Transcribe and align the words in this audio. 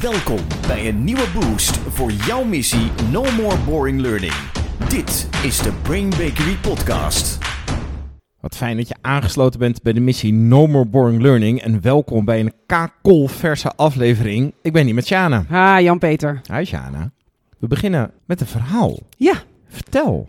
Welkom 0.00 0.38
bij 0.66 0.88
een 0.88 1.04
nieuwe 1.04 1.26
boost 1.34 1.76
voor 1.76 2.10
jouw 2.10 2.44
missie 2.44 2.90
No 3.10 3.22
More 3.22 3.56
Boring 3.58 4.00
Learning. 4.00 4.32
Dit 4.88 5.28
is 5.42 5.58
de 5.58 5.72
Brain 5.82 6.10
Bakery 6.10 6.56
Podcast. 6.62 7.38
Wat 8.40 8.56
fijn 8.56 8.76
dat 8.76 8.88
je 8.88 8.94
aangesloten 9.00 9.60
bent 9.60 9.82
bij 9.82 9.92
de 9.92 10.00
missie 10.00 10.32
No 10.32 10.66
More 10.66 10.86
Boring 10.86 11.22
Learning. 11.22 11.62
En 11.62 11.80
welkom 11.80 12.24
bij 12.24 12.40
een 12.40 12.52
kakolverse 12.66 13.72
aflevering. 13.76 14.54
Ik 14.62 14.72
ben 14.72 14.84
hier 14.84 14.94
met 14.94 15.06
Sjana. 15.06 15.44
Ha, 15.48 15.80
Jan-Peter. 15.80 16.40
Hi 16.52 16.64
Sjana. 16.64 17.10
We 17.58 17.66
beginnen 17.66 18.10
met 18.24 18.40
een 18.40 18.46
verhaal. 18.46 18.98
Ja, 19.16 19.34
Vertel. 19.68 20.28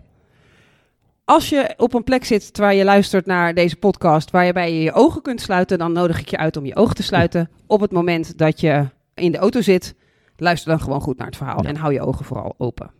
als 1.24 1.48
je 1.48 1.74
op 1.76 1.94
een 1.94 2.04
plek 2.04 2.24
zit 2.24 2.54
terwijl 2.54 2.78
je 2.78 2.84
luistert 2.84 3.26
naar 3.26 3.54
deze 3.54 3.76
podcast, 3.76 4.30
waarbij 4.30 4.74
je 4.74 4.82
je 4.82 4.92
ogen 4.92 5.22
kunt 5.22 5.40
sluiten, 5.40 5.78
dan 5.78 5.92
nodig 5.92 6.20
ik 6.20 6.28
je 6.28 6.36
uit 6.36 6.56
om 6.56 6.66
je 6.66 6.76
ogen 6.76 6.94
te 6.94 7.02
sluiten. 7.02 7.50
Op 7.66 7.80
het 7.80 7.92
moment 7.92 8.38
dat 8.38 8.60
je 8.60 8.86
in 9.20 9.32
de 9.32 9.38
auto 9.38 9.60
zit, 9.60 9.94
luister 10.36 10.70
dan 10.70 10.80
gewoon 10.80 11.00
goed 11.00 11.16
naar 11.18 11.26
het 11.26 11.36
verhaal 11.36 11.62
Ja. 11.62 11.68
en 11.68 11.76
hou 11.76 11.92
je 11.92 12.00
ogen 12.00 12.24
vooral 12.24 12.54
open. 12.58 12.90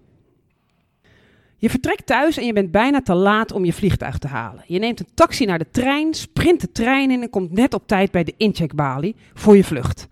Je 1.57 1.71
vertrekt 1.71 2.07
thuis 2.07 2.37
en 2.37 2.47
je 2.47 2.53
bent 2.53 2.71
bijna 2.71 3.03
te 3.03 3.15
laat 3.15 3.53
om 3.53 3.65
je 3.65 3.73
vliegtuig 3.73 4.19
te 4.19 4.29
halen. 4.29 4.65
Je 4.67 4.79
neemt 4.79 5.01
een 5.01 5.09
taxi 5.15 5.45
naar 5.45 5.59
de 5.59 5.71
trein, 5.71 6.15
sprint 6.15 6.61
de 6.61 6.73
trein 6.73 7.11
in 7.11 7.23
en 7.23 7.31
komt 7.31 7.53
net 7.53 7.75
op 7.75 7.87
tijd 7.87 8.11
bij 8.11 8.25
de 8.25 8.35
incheckbalie 8.37 9.17
voor 9.35 9.57
je 9.57 9.65
vlucht. 9.65 10.09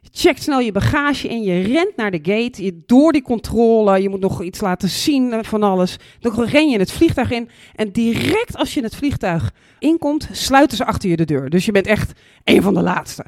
Je 0.00 0.08
checkt 0.12 0.42
snel 0.42 0.60
je 0.60 0.72
bagage 0.72 1.28
in, 1.28 1.42
je 1.42 1.60
rent 1.60 1.96
naar 1.96 2.10
de 2.10 2.20
gate, 2.22 2.64
je 2.64 2.82
door 2.86 3.12
die 3.12 3.22
controle, 3.22 4.02
je 4.02 4.08
moet 4.08 4.20
nog 4.20 4.42
iets 4.42 4.60
laten 4.60 4.88
zien 4.88 5.32
eh, 5.32 5.38
van 5.42 5.62
alles. 5.62 5.96
Dan 6.20 6.44
ren 6.44 6.68
je 6.68 6.78
het 6.78 6.92
vliegtuig 6.92 7.30
in 7.30 7.48
en 7.74 7.92
direct 7.92 8.56
als 8.56 8.74
je 8.74 8.82
het 8.82 8.96
vliegtuig 8.96 9.52
inkomt, 9.78 10.28
sluiten 10.32 10.76
ze 10.76 10.84
achter 10.84 11.08
je 11.10 11.16
de 11.16 11.24
deur. 11.24 11.50
Dus 11.50 11.64
je 11.64 11.72
bent 11.72 11.86
echt 11.86 12.12
een 12.44 12.62
van 12.62 12.74
de 12.74 12.82
laatste. 12.82 13.24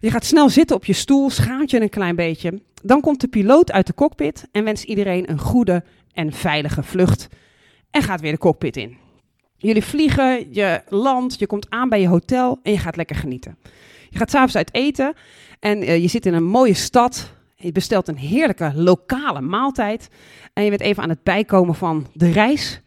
Je 0.00 0.10
gaat 0.10 0.24
snel 0.24 0.48
zitten 0.48 0.76
op 0.76 0.84
je 0.84 0.92
stoel, 0.92 1.30
schaamt 1.30 1.70
je 1.70 1.80
een 1.80 1.88
klein 1.88 2.16
beetje. 2.16 2.62
Dan 2.82 3.00
komt 3.00 3.20
de 3.20 3.28
piloot 3.28 3.72
uit 3.72 3.86
de 3.86 3.94
cockpit 3.94 4.48
en 4.52 4.64
wenst 4.64 4.84
iedereen 4.84 5.30
een 5.30 5.38
goede 5.38 5.84
en 6.12 6.32
veilige 6.32 6.82
vlucht. 6.82 7.28
En 7.90 8.02
gaat 8.02 8.20
weer 8.20 8.32
de 8.32 8.38
cockpit 8.38 8.76
in. 8.76 8.96
Jullie 9.56 9.84
vliegen, 9.84 10.54
je 10.54 10.82
landt, 10.88 11.38
je 11.38 11.46
komt 11.46 11.70
aan 11.70 11.88
bij 11.88 12.00
je 12.00 12.08
hotel 12.08 12.58
en 12.62 12.72
je 12.72 12.78
gaat 12.78 12.96
lekker 12.96 13.16
genieten. 13.16 13.56
Je 14.10 14.18
gaat 14.18 14.30
s'avonds 14.30 14.56
uit 14.56 14.74
eten 14.74 15.14
en 15.58 15.82
eh, 15.82 16.02
je 16.02 16.08
zit 16.08 16.26
in 16.26 16.34
een 16.34 16.44
mooie 16.44 16.74
stad. 16.74 17.32
Je 17.56 17.72
bestelt 17.72 18.08
een 18.08 18.18
heerlijke 18.18 18.72
lokale 18.74 19.40
maaltijd. 19.40 20.08
En 20.52 20.64
je 20.64 20.70
bent 20.70 20.80
even 20.80 21.02
aan 21.02 21.08
het 21.08 21.22
bijkomen 21.22 21.74
van 21.74 22.06
de 22.12 22.30
reis. 22.30 22.80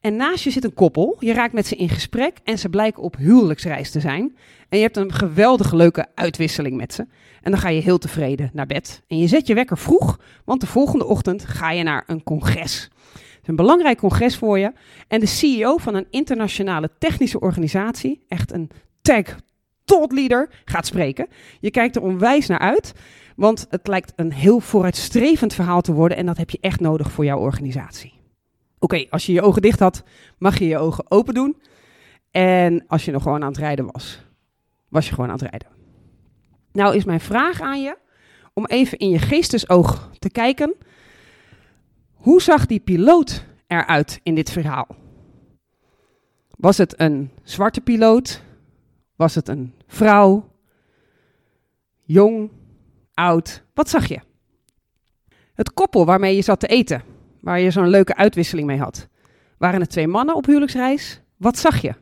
En 0.00 0.16
naast 0.16 0.44
je 0.44 0.50
zit 0.50 0.64
een 0.64 0.74
koppel. 0.74 1.16
Je 1.18 1.32
raakt 1.32 1.52
met 1.52 1.66
ze 1.66 1.76
in 1.76 1.88
gesprek 1.88 2.36
en 2.44 2.58
ze 2.58 2.68
blijken 2.68 3.02
op 3.02 3.16
huwelijksreis 3.16 3.90
te 3.90 4.00
zijn. 4.00 4.36
En 4.68 4.78
je 4.78 4.84
hebt 4.84 4.96
een 4.96 5.12
geweldig 5.12 5.72
leuke 5.72 6.06
uitwisseling 6.14 6.76
met 6.76 6.94
ze. 6.94 7.06
En 7.42 7.50
dan 7.50 7.60
ga 7.60 7.68
je 7.68 7.80
heel 7.80 7.98
tevreden 7.98 8.50
naar 8.52 8.66
bed. 8.66 9.02
En 9.08 9.18
je 9.18 9.26
zet 9.26 9.46
je 9.46 9.54
wekker 9.54 9.78
vroeg, 9.78 10.20
want 10.44 10.60
de 10.60 10.66
volgende 10.66 11.06
ochtend 11.06 11.44
ga 11.44 11.70
je 11.70 11.82
naar 11.82 12.04
een 12.06 12.22
congres. 12.22 12.90
Het 13.12 13.42
is 13.42 13.48
een 13.48 13.56
belangrijk 13.56 13.98
congres 13.98 14.36
voor 14.36 14.58
je. 14.58 14.72
En 15.08 15.20
de 15.20 15.26
CEO 15.26 15.76
van 15.76 15.94
een 15.94 16.06
internationale 16.10 16.90
technische 16.98 17.40
organisatie, 17.40 18.24
echt 18.28 18.52
een 18.52 18.70
tech 19.02 19.36
thought 19.84 20.12
leader, 20.12 20.50
gaat 20.64 20.86
spreken. 20.86 21.26
Je 21.60 21.70
kijkt 21.70 21.96
er 21.96 22.02
onwijs 22.02 22.46
naar 22.46 22.58
uit, 22.58 22.92
want 23.36 23.66
het 23.70 23.86
lijkt 23.86 24.12
een 24.16 24.32
heel 24.32 24.60
vooruitstrevend 24.60 25.54
verhaal 25.54 25.80
te 25.80 25.92
worden. 25.92 26.16
En 26.16 26.26
dat 26.26 26.36
heb 26.36 26.50
je 26.50 26.58
echt 26.60 26.80
nodig 26.80 27.12
voor 27.12 27.24
jouw 27.24 27.38
organisatie. 27.38 28.15
Oké, 28.86 29.06
als 29.10 29.26
je 29.26 29.32
je 29.32 29.42
ogen 29.42 29.62
dicht 29.62 29.78
had, 29.80 30.02
mag 30.38 30.58
je 30.58 30.66
je 30.66 30.78
ogen 30.78 31.10
open 31.10 31.34
doen. 31.34 31.62
En 32.30 32.86
als 32.86 33.04
je 33.04 33.12
nog 33.12 33.22
gewoon 33.22 33.42
aan 33.42 33.48
het 33.48 33.58
rijden 33.58 33.92
was, 33.92 34.20
was 34.88 35.08
je 35.08 35.14
gewoon 35.14 35.30
aan 35.30 35.38
het 35.38 35.48
rijden. 35.50 35.68
Nou 36.72 36.96
is 36.96 37.04
mijn 37.04 37.20
vraag 37.20 37.60
aan 37.60 37.82
je 37.82 37.96
om 38.52 38.66
even 38.66 38.98
in 38.98 39.08
je 39.08 39.18
geestesoog 39.18 40.10
te 40.18 40.30
kijken. 40.30 40.74
Hoe 42.14 42.42
zag 42.42 42.66
die 42.66 42.80
piloot 42.80 43.44
eruit 43.66 44.20
in 44.22 44.34
dit 44.34 44.50
verhaal? 44.50 44.86
Was 46.50 46.78
het 46.78 47.00
een 47.00 47.30
zwarte 47.42 47.80
piloot? 47.80 48.42
Was 49.16 49.34
het 49.34 49.48
een 49.48 49.74
vrouw? 49.86 50.50
Jong? 52.02 52.50
Oud? 53.14 53.64
Wat 53.74 53.88
zag 53.88 54.06
je? 54.06 54.20
Het 55.54 55.72
koppel 55.72 56.06
waarmee 56.06 56.36
je 56.36 56.42
zat 56.42 56.60
te 56.60 56.66
eten, 56.66 57.02
waar 57.46 57.60
je 57.60 57.70
zo'n 57.70 57.88
leuke 57.88 58.16
uitwisseling 58.16 58.66
mee 58.66 58.78
had. 58.78 59.08
Waren 59.58 59.80
het 59.80 59.90
twee 59.90 60.08
mannen 60.08 60.34
op 60.34 60.46
huwelijksreis? 60.46 61.20
Wat 61.36 61.58
zag 61.58 61.80
je? 61.80 61.94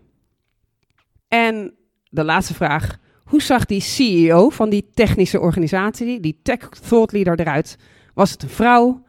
En 1.28 1.74
de 2.10 2.24
laatste 2.24 2.54
vraag. 2.54 2.98
Hoe 3.24 3.42
zag 3.42 3.64
die 3.64 3.80
CEO 3.80 4.48
van 4.48 4.70
die 4.70 4.90
technische 4.94 5.40
organisatie, 5.40 6.20
die 6.20 6.40
tech 6.42 6.68
thought 6.68 7.12
leader 7.12 7.40
eruit? 7.40 7.76
Was 8.14 8.30
het 8.30 8.42
een 8.42 8.48
vrouw? 8.48 9.06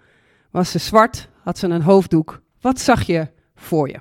Was 0.51 0.71
ze 0.71 0.79
zwart? 0.79 1.29
Had 1.43 1.57
ze 1.57 1.67
een 1.67 1.81
hoofddoek? 1.81 2.41
Wat 2.61 2.79
zag 2.79 3.03
je 3.03 3.27
voor 3.55 3.89
je? 3.89 3.99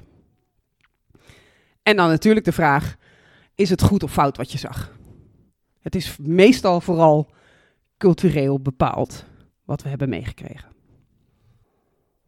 En 1.82 1.96
dan 1.96 2.08
natuurlijk 2.08 2.44
de 2.44 2.52
vraag: 2.52 2.96
is 3.54 3.70
het 3.70 3.82
goed 3.82 4.02
of 4.02 4.12
fout 4.12 4.36
wat 4.36 4.52
je 4.52 4.58
zag? 4.58 4.98
Het 5.80 5.94
is 5.94 6.16
meestal 6.20 6.80
vooral 6.80 7.30
cultureel 7.98 8.60
bepaald 8.60 9.24
wat 9.64 9.82
we 9.82 9.88
hebben 9.88 10.08
meegekregen. 10.08 10.73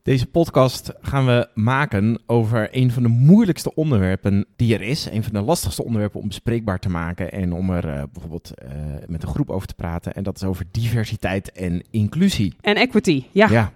Deze 0.06 0.26
podcast 0.26 0.92
gaan 1.00 1.26
we 1.26 1.48
maken 1.54 2.18
over 2.26 2.68
een 2.70 2.90
van 2.90 3.02
de 3.02 3.08
moeilijkste 3.08 3.74
onderwerpen 3.74 4.46
die 4.56 4.74
er 4.74 4.82
is. 4.82 5.08
Een 5.10 5.22
van 5.22 5.32
de 5.32 5.40
lastigste 5.40 5.84
onderwerpen 5.84 6.20
om 6.20 6.28
bespreekbaar 6.28 6.78
te 6.78 6.88
maken 6.88 7.32
en 7.32 7.52
om 7.52 7.70
er 7.70 7.88
eh, 7.88 8.02
bijvoorbeeld 8.12 8.54
eh, 8.54 8.68
met 9.06 9.22
een 9.22 9.28
groep 9.28 9.50
over 9.50 9.68
te 9.68 9.74
praten. 9.74 10.14
En 10.14 10.22
dat 10.22 10.36
is 10.36 10.44
over 10.44 10.64
diversiteit 10.70 11.52
en 11.52 11.82
inclusie. 11.90 12.54
En 12.60 12.74
equity, 12.74 13.24
ja. 13.32 13.48
Ja, 13.48 13.72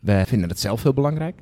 we 0.00 0.22
vinden 0.26 0.48
het 0.48 0.60
zelf 0.60 0.82
heel 0.82 0.94
belangrijk. 0.94 1.40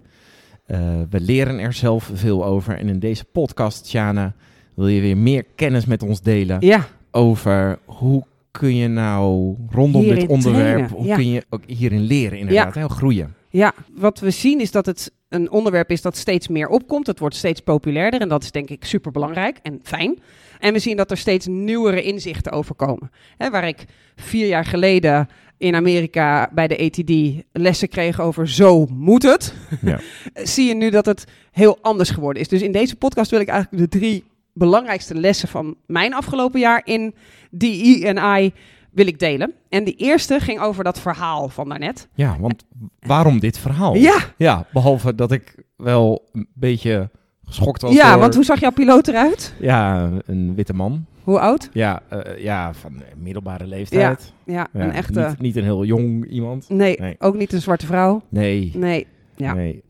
Eh, 0.67 0.79
we 1.11 1.21
leren 1.21 1.59
er 1.59 1.73
zelf 1.73 2.11
veel 2.15 2.45
over. 2.45 2.79
En 2.79 2.89
in 2.89 2.99
deze 2.99 3.25
podcast, 3.25 3.87
Sjana, 3.87 4.35
wil 4.75 4.89
je 4.89 5.01
weer 5.01 5.17
meer 5.17 5.45
kennis 5.55 5.87
met 5.87 6.03
ons 6.03 6.21
delen 6.21 6.61
Ja, 6.61 6.87
over 7.11 7.79
hoe 7.85 8.25
kun 8.51 8.77
je 8.77 8.89
nou 8.89 9.57
rondom 9.71 10.03
Hierin 10.03 10.21
dit 10.21 10.29
onderwerp, 10.29 10.65
trainen, 10.65 10.91
hoe 10.91 11.07
ja. 11.07 11.15
kun 11.15 11.29
je 11.29 11.45
ook 11.49 11.63
hierin 11.67 12.03
leren 12.03 12.39
inderdaad, 12.39 12.75
hè, 12.75 12.89
groeien. 12.89 13.37
Ja, 13.51 13.75
wat 13.93 14.19
we 14.19 14.31
zien 14.31 14.61
is 14.61 14.71
dat 14.71 14.87
het 14.87 15.13
een 15.29 15.51
onderwerp 15.51 15.91
is 15.91 16.03
dat 16.03 16.17
steeds 16.17 16.49
meer 16.49 16.69
opkomt. 16.69 17.07
Het 17.07 17.19
wordt 17.19 17.35
steeds 17.35 17.61
populairder 17.61 18.21
en 18.21 18.29
dat 18.29 18.43
is 18.43 18.51
denk 18.51 18.71
ik 18.71 18.85
super 18.85 19.13
belangrijk 19.13 19.59
en 19.63 19.81
fijn. 19.83 20.19
En 20.59 20.73
we 20.73 20.79
zien 20.79 20.97
dat 20.97 21.11
er 21.11 21.17
steeds 21.17 21.47
nieuwere 21.47 22.03
inzichten 22.03 22.53
over 22.53 22.75
komen. 22.75 23.11
Hè, 23.37 23.51
waar 23.51 23.69
ik 23.69 23.85
vier 24.17 24.47
jaar 24.47 24.65
geleden 24.65 25.29
in 25.59 25.75
Amerika 25.75 26.51
bij 26.53 26.69
de 26.69 26.79
ATD 26.79 27.45
lessen 27.53 27.89
kreeg 27.89 28.21
over 28.21 28.49
zo 28.49 28.87
moet 28.87 29.23
het, 29.23 29.55
Ja. 29.81 30.01
zie 30.35 30.69
je 30.69 30.75
nu 30.75 30.91
dat 30.91 31.07
het 31.07 31.25
heel 31.53 31.79
anders 31.81 32.11
geworden 32.11 32.43
is. 32.43 32.49
Dus 32.49 32.63
in 32.63 32.73
deze 32.73 32.97
podcast 32.97 33.31
wil 33.31 33.41
ik 33.41 33.49
eigenlijk 33.49 33.83
de 33.83 33.99
drie 33.99 34.25
belangrijkste 34.53 35.15
lessen 35.15 35.49
van 35.49 35.77
mijn 35.87 36.15
afgelopen 36.15 36.61
jaar 36.61 36.83
in 36.85 37.15
DE 37.51 38.03
en 38.05 38.43
I 38.43 38.53
wil 38.99 39.07
ik 39.07 39.19
delen. 39.19 39.53
En 39.69 39.85
de 39.85 39.95
eerste 39.95 40.41
ging 40.41 40.61
over 40.61 40.85
dat 40.85 41.01
verhaal 41.01 41.49
van 41.49 41.69
daarnet. 41.69 42.09
Ja, 42.15 42.37
want 42.41 42.65
waarom 43.01 43.39
dit 43.39 43.59
verhaal? 43.59 43.95
Ja, 43.95 44.19
Ja, 44.37 44.67
behalve 44.73 45.15
dat 45.15 45.33
ik 45.33 45.55
wel 45.77 46.29
een 46.33 46.49
beetje 46.55 47.11
geschokt 47.45 47.83
was 47.83 47.95
ja 47.95 48.11
door- 48.11 48.21
want 48.21 48.35
hoe 48.35 48.45
zag 48.45 48.61
jouw 48.61 48.71
piloot 48.71 49.09
eruit? 49.09 49.55
Ja, 49.61 50.11
een 50.27 50.55
witte 50.55 50.73
man. 50.75 51.05
Hoe 51.23 51.39
oud? 51.41 51.69
Ja, 51.73 52.03
eh, 52.09 52.43
ja 52.43 52.75
van 52.75 52.95
eh, 53.03 53.15
middelbare 53.17 53.67
leeftijd. 53.67 54.33
Ja, 54.45 54.55
Ja, 54.73 54.81
een 54.85 54.93
echte... 54.93 55.27
Niet, 55.29 55.39
niet 55.41 55.57
een 55.57 55.63
heel 55.65 55.85
jong 55.85 56.27
iemand. 56.27 56.69
Nee, 56.69 56.97
Nee. 57.01 57.17
ook 57.19 57.35
niet 57.37 57.53
een 57.53 57.61
zwarte 57.61 57.87
vrouw. 57.87 58.23
Nee, 58.29 58.71
Nee, 58.75 59.07
ja. 59.37 59.55
nee. 59.55 59.83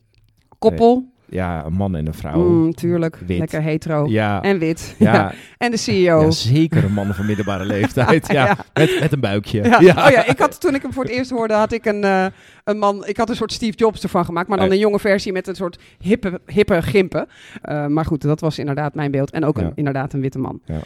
Koppel. 0.59 1.05
Ja, 1.29 1.65
een 1.65 1.73
man 1.73 1.95
en 1.95 2.07
een 2.07 2.13
vrouw. 2.13 2.49
Mm, 2.49 2.73
tuurlijk. 2.73 3.17
Wit. 3.25 3.37
Lekker 3.39 3.61
hetero. 3.61 4.05
Ja, 4.07 4.41
En 4.41 4.59
wit. 4.59 4.95
ja, 4.99 5.33
En 5.57 5.71
de 5.71 5.77
CEO. 5.77 6.21
ja, 6.21 6.31
zeker 6.31 6.83
een 6.83 6.93
man 6.93 7.13
van 7.13 7.25
middelbare 7.25 7.65
leeftijd. 7.75 8.27
Ja, 8.31 8.45
Ja. 8.45 8.57
Met, 8.73 8.99
met 8.99 9.11
een 9.11 9.19
buikje. 9.19 9.63
Ja. 9.63 9.77
Oh 9.77 10.11
ja, 10.11 10.25
ik 10.25 10.39
had 10.39 10.61
toen 10.61 10.75
ik 10.75 10.81
hem 10.81 10.93
voor 10.93 11.03
het 11.03 11.11
eerst 11.13 11.29
hoorde, 11.31 11.53
had 11.53 11.71
ik 11.71 11.85
een, 11.85 12.03
eh, 12.03 12.25
een 12.63 12.77
man. 12.77 13.05
Ik 13.05 13.17
had 13.17 13.29
een 13.29 13.35
soort 13.35 13.51
Steve 13.51 13.77
Jobs 13.77 14.03
ervan 14.03 14.25
gemaakt, 14.25 14.47
maar 14.47 14.57
dan 14.57 14.71
een 14.71 14.77
jonge 14.79 14.99
versie 14.99 15.31
met 15.31 15.47
een 15.47 15.55
soort 15.55 15.79
hippe, 15.99 16.41
hippe 16.45 16.81
gimpen. 16.81 17.27
Eh, 17.61 17.85
maar 17.85 18.05
goed, 18.05 18.21
dat 18.21 18.39
was 18.39 18.59
inderdaad 18.59 18.95
mijn 18.95 19.11
beeld. 19.11 19.31
En 19.31 19.45
ook 19.45 19.57
een, 19.57 19.63
Ja. 19.65 19.71
inderdaad 19.75 20.13
een 20.13 20.21
witte 20.21 20.39
man. 20.39 20.59
Ja. 20.65 20.79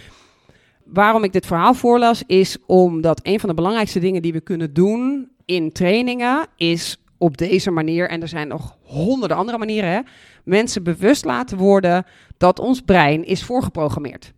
Waarom 0.85 1.23
ik 1.23 1.33
dit 1.33 1.45
verhaal 1.45 1.73
voorlas, 1.73 2.23
is 2.27 2.57
omdat 2.65 3.19
een 3.23 3.39
van 3.39 3.49
de 3.49 3.55
belangrijkste 3.55 3.99
dingen 3.99 4.21
die 4.21 4.33
we 4.33 4.41
kunnen 4.41 4.73
doen 4.73 5.27
in 5.45 5.71
trainingen 5.71 6.45
is 6.55 7.02
op 7.23 7.37
deze 7.37 7.71
manier, 7.71 8.09
en 8.09 8.21
er 8.21 8.27
zijn 8.27 8.47
nog 8.47 8.77
honderden 8.81 9.37
andere 9.37 9.57
manieren, 9.57 9.89
hè, 9.89 9.99
mensen 10.43 10.83
bewust 10.83 11.25
laten 11.25 11.57
worden 11.57 12.05
dat 12.37 12.59
ons 12.59 12.81
brein 12.81 13.25
is 13.25 13.43
voorgeprogrammeerd. 13.43 14.33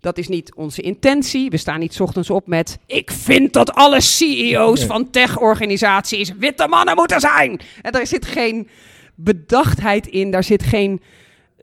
Dat 0.00 0.18
is 0.18 0.28
niet 0.28 0.54
onze 0.54 0.82
intentie. 0.82 1.50
We 1.50 1.56
staan 1.56 1.80
niet 1.80 1.94
's 1.94 2.00
ochtends 2.00 2.30
op 2.30 2.46
met: 2.46 2.78
Ik 2.86 3.10
vind 3.10 3.52
dat 3.52 3.72
alle 3.72 4.00
CEO's 4.00 4.84
van 4.84 5.10
tech-organisaties 5.10 6.32
witte 6.38 6.66
mannen 6.68 6.94
moeten 6.94 7.20
zijn. 7.20 7.60
En 7.82 7.92
daar 7.92 8.06
zit 8.06 8.26
geen 8.26 8.68
bedachtheid 9.14 10.06
in, 10.06 10.30
daar 10.30 10.44
zit 10.44 10.62
geen 10.62 11.00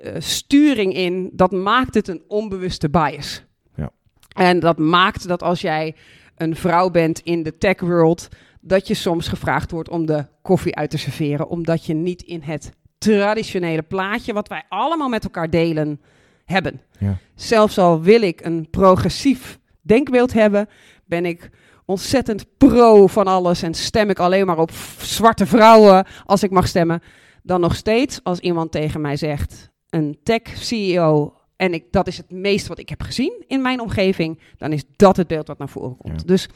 eh, 0.03 0.13
sturing 0.17 0.93
in. 0.93 1.29
Dat 1.33 1.51
maakt 1.51 1.93
het 1.93 2.07
een 2.07 2.21
onbewuste 2.27 2.89
bias. 2.89 3.43
Ja. 3.75 3.91
En 4.33 4.59
dat 4.59 4.77
maakt 4.77 5.27
dat 5.27 5.43
als 5.43 5.61
jij 5.61 5.95
een 6.35 6.55
vrouw 6.55 6.89
bent 6.89 7.19
in 7.19 7.43
de 7.43 7.57
tech 7.57 7.79
world, 7.79 8.27
dat 8.61 8.87
je 8.87 8.93
soms 8.93 9.27
gevraagd 9.27 9.71
wordt 9.71 9.89
om 9.89 10.05
de 10.05 10.25
koffie 10.41 10.75
uit 10.75 10.89
te 10.89 10.97
serveren, 10.97 11.49
omdat 11.49 11.85
je 11.85 11.93
niet 11.93 12.21
in 12.21 12.41
het 12.41 12.71
traditionele 12.97 13.81
plaatje, 13.81 14.33
wat 14.33 14.47
wij 14.47 14.63
allemaal 14.69 15.09
met 15.09 15.23
elkaar 15.23 15.49
delen, 15.49 16.01
hebben. 16.45 16.81
Ja. 16.99 17.17
Zelfs 17.35 17.77
al 17.77 18.01
wil 18.01 18.21
ik 18.21 18.45
een 18.45 18.67
progressief 18.69 19.59
denkbeeld 19.81 20.33
hebben, 20.33 20.67
ben 21.05 21.25
ik 21.25 21.49
ontzettend 21.85 22.45
pro 22.57 23.07
van 23.07 23.27
alles 23.27 23.61
en 23.61 23.73
stem 23.73 24.09
ik 24.09 24.19
alleen 24.19 24.45
maar 24.45 24.57
op 24.57 24.71
zwarte 24.97 25.45
vrouwen 25.45 26.05
als 26.25 26.43
ik 26.43 26.51
mag 26.51 26.67
stemmen. 26.67 27.01
Dan 27.43 27.61
nog 27.61 27.75
steeds, 27.75 28.19
als 28.23 28.39
iemand 28.39 28.71
tegen 28.71 29.01
mij 29.01 29.15
zegt, 29.15 29.71
een 29.89 30.17
tech-CEO, 30.23 31.33
en 31.55 31.73
ik, 31.73 31.85
dat 31.91 32.07
is 32.07 32.17
het 32.17 32.31
meest 32.31 32.67
wat 32.67 32.79
ik 32.79 32.89
heb 32.89 33.01
gezien 33.01 33.43
in 33.47 33.61
mijn 33.61 33.79
omgeving, 33.79 34.39
dan 34.57 34.71
is 34.71 34.83
dat 34.95 35.17
het 35.17 35.27
beeld 35.27 35.47
wat 35.47 35.57
naar 35.57 35.69
voren 35.69 35.97
komt. 35.97 36.19
Ja. 36.19 36.27
Dus 36.27 36.49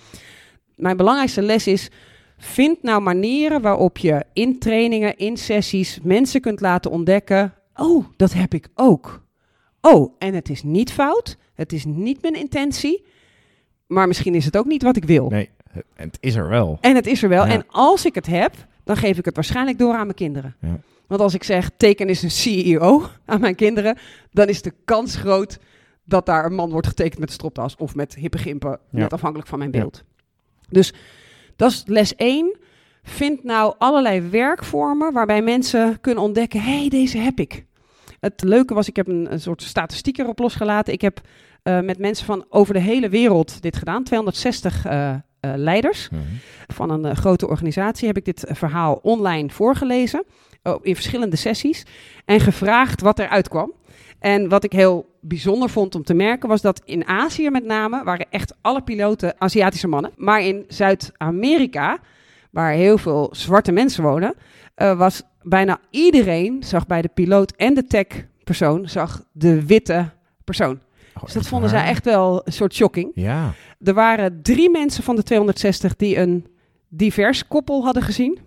mijn 0.82 0.98
belangrijkste 0.98 1.42
les 1.42 1.68
is, 1.68 1.90
vind 2.38 2.84
nou 2.84 3.02
manieren 3.02 3.62
waarop 3.62 3.98
je 3.98 4.24
in 4.34 4.60
trainingen, 4.60 5.18
in 5.18 5.38
sessies, 5.38 6.00
mensen 6.04 6.42
kunt 6.42 6.62
laten 6.62 6.92
ontdekken, 6.92 7.54
oh, 7.76 8.06
dat 8.16 8.34
heb 8.34 8.54
ik 8.54 8.68
ook. 8.76 9.24
Oh, 9.82 10.14
en 10.18 10.34
het 10.34 10.50
is 10.50 10.64
niet 10.64 10.92
fout, 10.92 11.38
het 11.54 11.74
is 11.74 11.86
niet 11.86 12.22
mijn 12.22 12.36
intentie, 12.36 13.06
maar 13.88 14.08
misschien 14.08 14.36
is 14.36 14.46
het 14.46 14.58
ook 14.58 14.66
niet 14.66 14.84
wat 14.84 14.96
ik 14.96 15.06
wil. 15.06 15.30
Nee, 15.30 15.50
het- 15.72 15.86
het 15.94 16.18
is 16.20 16.36
er 16.36 16.48
wel. 16.50 16.78
En 16.82 16.96
het 16.96 17.08
is 17.08 17.24
er 17.24 17.30
wel. 17.30 17.46
Ja. 17.46 17.52
En 17.52 17.64
als 17.68 18.06
ik 18.06 18.16
het 18.16 18.28
heb, 18.28 18.54
dan 18.84 18.98
geef 18.98 19.18
ik 19.18 19.26
het 19.26 19.36
waarschijnlijk 19.36 19.78
door 19.78 19.94
aan 19.94 20.04
mijn 20.06 20.14
kinderen. 20.14 20.56
Ja. 20.62 20.80
Want 21.08 21.22
als 21.22 21.34
ik 21.34 21.44
zeg, 21.44 21.70
teken 21.78 22.10
is 22.10 22.24
een 22.24 22.32
CEO 22.32 23.04
aan 23.26 23.40
mijn 23.42 23.56
kinderen, 23.56 23.98
dan 24.32 24.48
is 24.48 24.62
de 24.62 24.74
kans 24.86 25.16
groot 25.16 25.60
dat 26.06 26.26
daar 26.26 26.46
een 26.46 26.54
man 26.56 26.70
wordt 26.72 26.88
getekend 26.88 27.20
met 27.20 27.32
stropdas 27.32 27.76
of 27.76 27.96
met 27.96 28.16
hippe 28.16 28.38
gimpen, 28.38 28.70
Ja. 28.70 29.00
net 29.00 29.14
afhankelijk 29.14 29.50
van 29.50 29.58
mijn 29.60 29.72
Ja. 29.72 29.80
beeld. 29.80 30.04
Dus 30.72 30.94
dat 31.56 31.72
is 31.72 31.84
les 31.86 32.16
1. 32.16 32.58
Vind 33.04 33.44
nou 33.44 33.76
allerlei 33.78 34.22
werkvormen 34.22 35.14
waarbij 35.14 35.42
mensen 35.42 36.00
kunnen 36.02 36.24
ontdekken, 36.24 36.62
hé, 36.62 36.80
hey, 36.80 36.90
deze 36.90 37.18
heb 37.18 37.40
ik. 37.40 37.66
Het 38.20 38.44
leuke 38.44 38.74
was, 38.74 38.88
ik 38.88 38.96
heb 38.96 39.08
een, 39.08 39.32
een 39.32 39.40
soort 39.42 39.62
statistiek 39.62 40.18
erop 40.18 40.40
losgelaten. 40.40 40.94
Ik 40.94 41.02
heb 41.02 41.22
eh, 41.64 41.80
met 41.80 41.98
mensen 41.98 42.26
van 42.26 42.46
over 42.50 42.74
de 42.74 42.80
hele 42.80 43.10
wereld 43.10 43.62
dit 43.62 43.76
gedaan, 43.78 44.04
260 44.04 44.86
eh, 44.86 45.10
eh, 45.10 45.20
leiders 45.56 46.10
Mhm. 46.10 46.22
van 46.68 46.90
een 46.90 47.16
grote 47.16 47.48
organisatie 47.48 48.08
heb 48.08 48.18
ik 48.18 48.26
dit 48.26 48.46
verhaal 48.48 49.00
online 49.02 49.50
voorgelezen. 49.50 50.24
in 50.82 50.96
verschillende 50.96 51.36
sessies. 51.36 51.84
En 52.26 52.40
gevraagd 52.40 53.02
wat 53.02 53.20
eruit 53.20 53.48
kwam. 53.50 53.74
En 54.22 54.50
wat 54.50 54.64
ik 54.64 54.72
heel 54.72 55.10
bijzonder 55.20 55.70
vond 55.70 55.96
om 55.96 56.04
te 56.04 56.14
merken 56.14 56.50
was 56.50 56.62
dat 56.62 56.82
in 56.86 57.08
Azië 57.08 57.50
met 57.50 57.66
name 57.66 58.04
waren 58.04 58.26
echt 58.30 58.56
alle 58.62 58.82
piloten 58.82 59.36
Aziatische 59.38 59.88
mannen. 59.88 60.12
Maar 60.16 60.42
in 60.42 60.66
Zuid-Amerika, 60.68 62.00
waar 62.50 62.72
heel 62.72 62.98
veel 62.98 63.30
zwarte 63.32 63.72
mensen 63.72 64.04
wonen, 64.04 64.36
eh, 64.76 64.98
was 64.98 65.22
bijna 65.42 65.80
iedereen 65.90 66.64
zag 66.64 66.88
bij 66.88 67.02
de 67.02 67.10
piloot 67.14 67.52
en 67.56 67.74
de 67.74 67.86
tech-persoon 67.86 68.90
zag 68.90 69.24
de 69.32 69.66
witte 69.66 70.10
persoon. 70.44 70.80
Oh, 71.16 71.24
Dus 71.24 71.34
dat 71.34 71.48
vonden 71.48 71.70
zij 71.70 71.86
echt 71.86 72.06
wel 72.06 72.42
een 72.46 72.54
soort 72.54 72.74
shocking. 72.74 73.12
Ja. 73.16 73.54
Er 73.84 73.94
waren 73.94 74.42
drie 74.42 74.70
mensen 74.70 75.04
van 75.04 75.16
de 75.16 75.24
260 75.24 75.96
die 75.96 76.18
een 76.18 76.48
divers 76.88 77.48
koppel 77.48 77.84
hadden 77.84 78.04
gezien. 78.04 78.40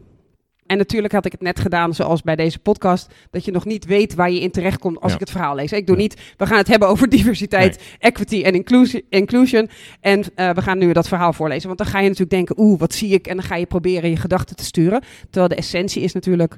En 0.66 0.76
natuurlijk 0.78 1.12
had 1.12 1.24
ik 1.26 1.32
het 1.32 1.40
net 1.40 1.60
gedaan, 1.60 1.94
zoals 1.94 2.22
bij 2.22 2.36
deze 2.36 2.58
podcast, 2.58 3.14
dat 3.30 3.44
je 3.44 3.50
nog 3.50 3.64
niet 3.64 3.84
weet 3.84 4.14
waar 4.14 4.30
je 4.30 4.40
in 4.40 4.50
terechtkomt 4.50 5.00
als 5.00 5.08
Ja. 5.08 5.14
ik 5.14 5.20
het 5.20 5.30
verhaal 5.30 5.54
lees. 5.54 5.72
Ik 5.72 5.86
doe 5.86 5.96
niet, 5.96 6.20
we 6.36 6.46
gaan 6.46 6.58
het 6.58 6.68
hebben 6.68 6.88
over 6.88 7.08
diversiteit, 7.18 7.82
equity 7.98 8.42
en 8.42 8.54
inclusi- 8.54 9.02
inclusion. 9.08 9.68
En 10.00 10.22
eh, 10.34 10.50
we 10.50 10.62
gaan 10.62 10.78
nu 10.78 10.92
dat 10.92 11.08
verhaal 11.08 11.32
voorlezen. 11.32 11.66
Want 11.66 11.78
dan 11.78 11.86
ga 11.88 11.98
je 11.98 12.04
natuurlijk 12.04 12.30
denken, 12.30 12.58
oeh, 12.58 12.78
wat 12.78 12.94
zie 12.94 13.12
ik? 13.12 13.26
En 13.26 13.36
dan 13.36 13.44
ga 13.44 13.56
je 13.56 13.66
proberen 13.66 14.10
je 14.10 14.16
gedachten 14.16 14.56
te 14.56 14.64
sturen. 14.64 15.02
Terwijl 15.24 15.48
de 15.48 15.54
essentie 15.54 16.02
is 16.02 16.12
natuurlijk, 16.12 16.56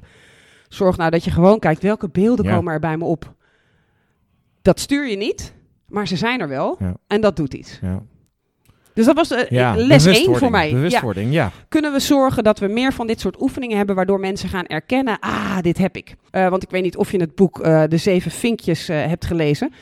zorg 0.67 0.97
nou 0.97 1.09
dat 1.11 1.23
je 1.23 1.31
gewoon 1.31 1.59
kijkt, 1.59 1.81
welke 1.81 2.09
beelden 2.09 2.45
Ja. 2.45 2.55
komen 2.55 2.73
er 2.73 2.79
bij 2.79 2.97
me 2.97 3.05
op? 3.05 3.33
Dat 4.61 4.79
stuur 4.79 5.09
je 5.09 5.17
niet, 5.17 5.53
maar 5.87 6.07
ze 6.07 6.15
zijn 6.17 6.39
er 6.39 6.47
wel. 6.47 6.75
Ja. 6.79 6.93
En 7.07 7.21
dat 7.21 7.35
doet 7.35 7.53
iets. 7.53 7.79
Ja. 7.81 8.03
Dus 8.97 9.05
dat 9.05 9.15
was 9.15 9.31
eh, 9.31 9.49
ja. 9.49 9.75
les 9.75 10.05
1 10.05 10.35
voor 10.35 10.51
mij. 10.51 10.67
Ja. 10.69 10.73
Bewustwording, 10.73 11.33
ja. 11.33 11.51
Kunnen 11.69 11.91
we 11.91 11.99
zorgen 11.99 12.43
dat 12.43 12.59
we 12.59 12.67
meer 12.67 12.93
van 12.93 13.07
dit 13.07 13.19
soort 13.19 13.41
oefeningen 13.41 13.77
hebben, 13.77 13.95
waardoor 13.95 14.19
mensen 14.19 14.49
gaan 14.49 14.65
erkennen, 14.65 15.19
ah, 15.19 15.57
dit 15.61 15.77
heb 15.77 15.95
ik. 15.97 16.15
Eh, 16.31 16.49
want 16.49 16.63
ik 16.63 16.69
weet 16.69 16.83
niet 16.83 16.97
of 16.97 17.11
je 17.11 17.19
het 17.19 17.35
boek 17.35 17.59
eh, 17.59 17.83
De 17.87 17.97
Zeven 17.97 18.31
Vinkjes 18.31 18.87
hebt 18.87 19.25
gelezen. 19.25 19.73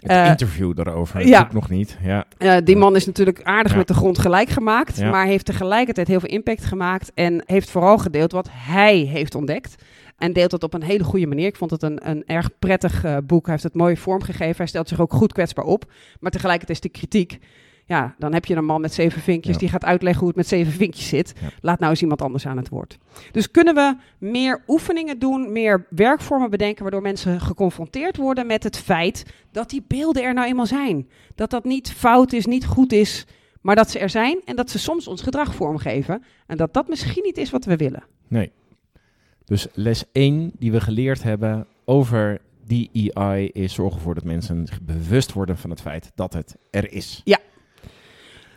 Het 0.00 0.28
interview 0.28 0.76
daarover, 0.76 1.20
ja. 1.20 1.26
ja. 1.26 1.44
ik 1.44 1.52
nog 1.52 1.70
niet. 1.70 1.98
Ja. 2.02 2.60
Die 2.60 2.76
man 2.76 2.96
is 2.96 3.06
natuurlijk 3.06 3.42
aardig 3.42 3.76
met 3.76 3.88
de 3.88 3.94
grond 3.94 4.18
gelijk 4.18 4.48
gemaakt, 4.48 5.00
maar 5.00 5.26
heeft 5.26 5.44
tegelijkertijd 5.44 6.08
heel 6.08 6.20
veel 6.20 6.28
impact 6.28 6.64
gemaakt 6.64 7.10
en 7.14 7.42
heeft 7.46 7.70
vooral 7.70 7.98
gedeeld 7.98 8.32
wat 8.32 8.48
hij 8.52 8.96
heeft 8.96 9.34
ontdekt. 9.34 9.74
En 10.16 10.32
deelt 10.32 10.52
het 10.52 10.62
op 10.62 10.74
een 10.74 10.82
hele 10.82 11.04
goede 11.04 11.26
manier. 11.26 11.46
Ik 11.46 11.56
vond 11.56 11.70
het 11.70 11.82
een, 11.82 12.08
een 12.08 12.22
erg 12.26 12.50
prettig 12.58 13.04
boek. 13.24 13.44
Hij 13.44 13.52
heeft 13.52 13.62
het 13.62 13.74
mooi 13.74 13.96
vormgegeven. 13.96 14.56
Hij 14.56 14.66
stelt 14.66 14.88
zich 14.88 15.00
ook 15.00 15.12
goed 15.12 15.32
kwetsbaar 15.32 15.64
op. 15.64 15.84
Maar 16.20 16.30
tegelijkertijd 16.30 16.84
is 16.84 16.90
de 16.90 16.98
kritiek. 16.98 17.38
Ja, 17.88 18.14
dan 18.18 18.32
heb 18.32 18.44
je 18.44 18.54
een 18.56 18.64
man 18.64 18.80
met 18.80 18.94
zeven 18.94 19.22
vinkjes 19.22 19.54
Ja. 19.54 19.60
die 19.60 19.68
gaat 19.68 19.84
uitleggen 19.84 20.18
hoe 20.18 20.28
het 20.28 20.36
met 20.36 20.48
zeven 20.48 20.72
vinkjes 20.72 21.08
zit. 21.08 21.32
Ja. 21.40 21.48
Laat 21.60 21.78
nou 21.78 21.90
eens 21.90 22.02
iemand 22.02 22.22
anders 22.22 22.46
aan 22.46 22.56
het 22.56 22.68
woord. 22.68 22.98
Dus 23.32 23.50
kunnen 23.50 23.74
we 23.74 23.96
meer 24.18 24.62
oefeningen 24.66 25.18
doen, 25.18 25.52
meer 25.52 25.86
werkvormen 25.90 26.50
bedenken, 26.50 26.82
waardoor 26.82 27.02
mensen 27.02 27.40
geconfronteerd 27.40 28.16
worden 28.16 28.46
met 28.46 28.62
het 28.62 28.78
feit 28.78 29.24
dat 29.52 29.70
die 29.70 29.84
beelden 29.88 30.22
er 30.22 30.34
nou 30.34 30.46
eenmaal 30.48 30.66
zijn. 30.66 31.08
Dat 31.34 31.50
dat 31.50 31.64
niet 31.64 31.92
fout 31.92 32.32
is, 32.32 32.46
niet 32.46 32.66
goed 32.66 32.92
is, 32.92 33.26
maar 33.60 33.76
dat 33.76 33.90
ze 33.90 33.98
er 33.98 34.10
zijn 34.10 34.40
en 34.44 34.56
dat 34.56 34.70
ze 34.70 34.78
soms 34.78 35.08
ons 35.08 35.22
gedrag 35.22 35.54
vormgeven. 35.54 36.22
En 36.46 36.56
dat 36.56 36.74
dat 36.74 36.88
misschien 36.88 37.22
niet 37.22 37.36
is 37.38 37.50
wat 37.50 37.64
we 37.64 37.76
willen. 37.76 38.02
Nee. 38.28 38.50
Dus 39.44 39.66
les 39.72 40.04
1 40.12 40.52
die 40.58 40.72
we 40.72 40.80
geleerd 40.80 41.22
hebben 41.22 41.66
over 41.84 42.40
DEI 42.64 43.50
is 43.52 43.74
zorgen 43.74 43.96
ervoor 43.96 44.14
dat 44.14 44.24
mensen 44.24 44.66
bewust 44.82 45.32
worden 45.32 45.58
van 45.58 45.70
het 45.70 45.80
feit 45.80 46.10
dat 46.14 46.32
het 46.32 46.56
er 46.70 46.92
is. 46.92 47.20
Ja. 47.24 47.38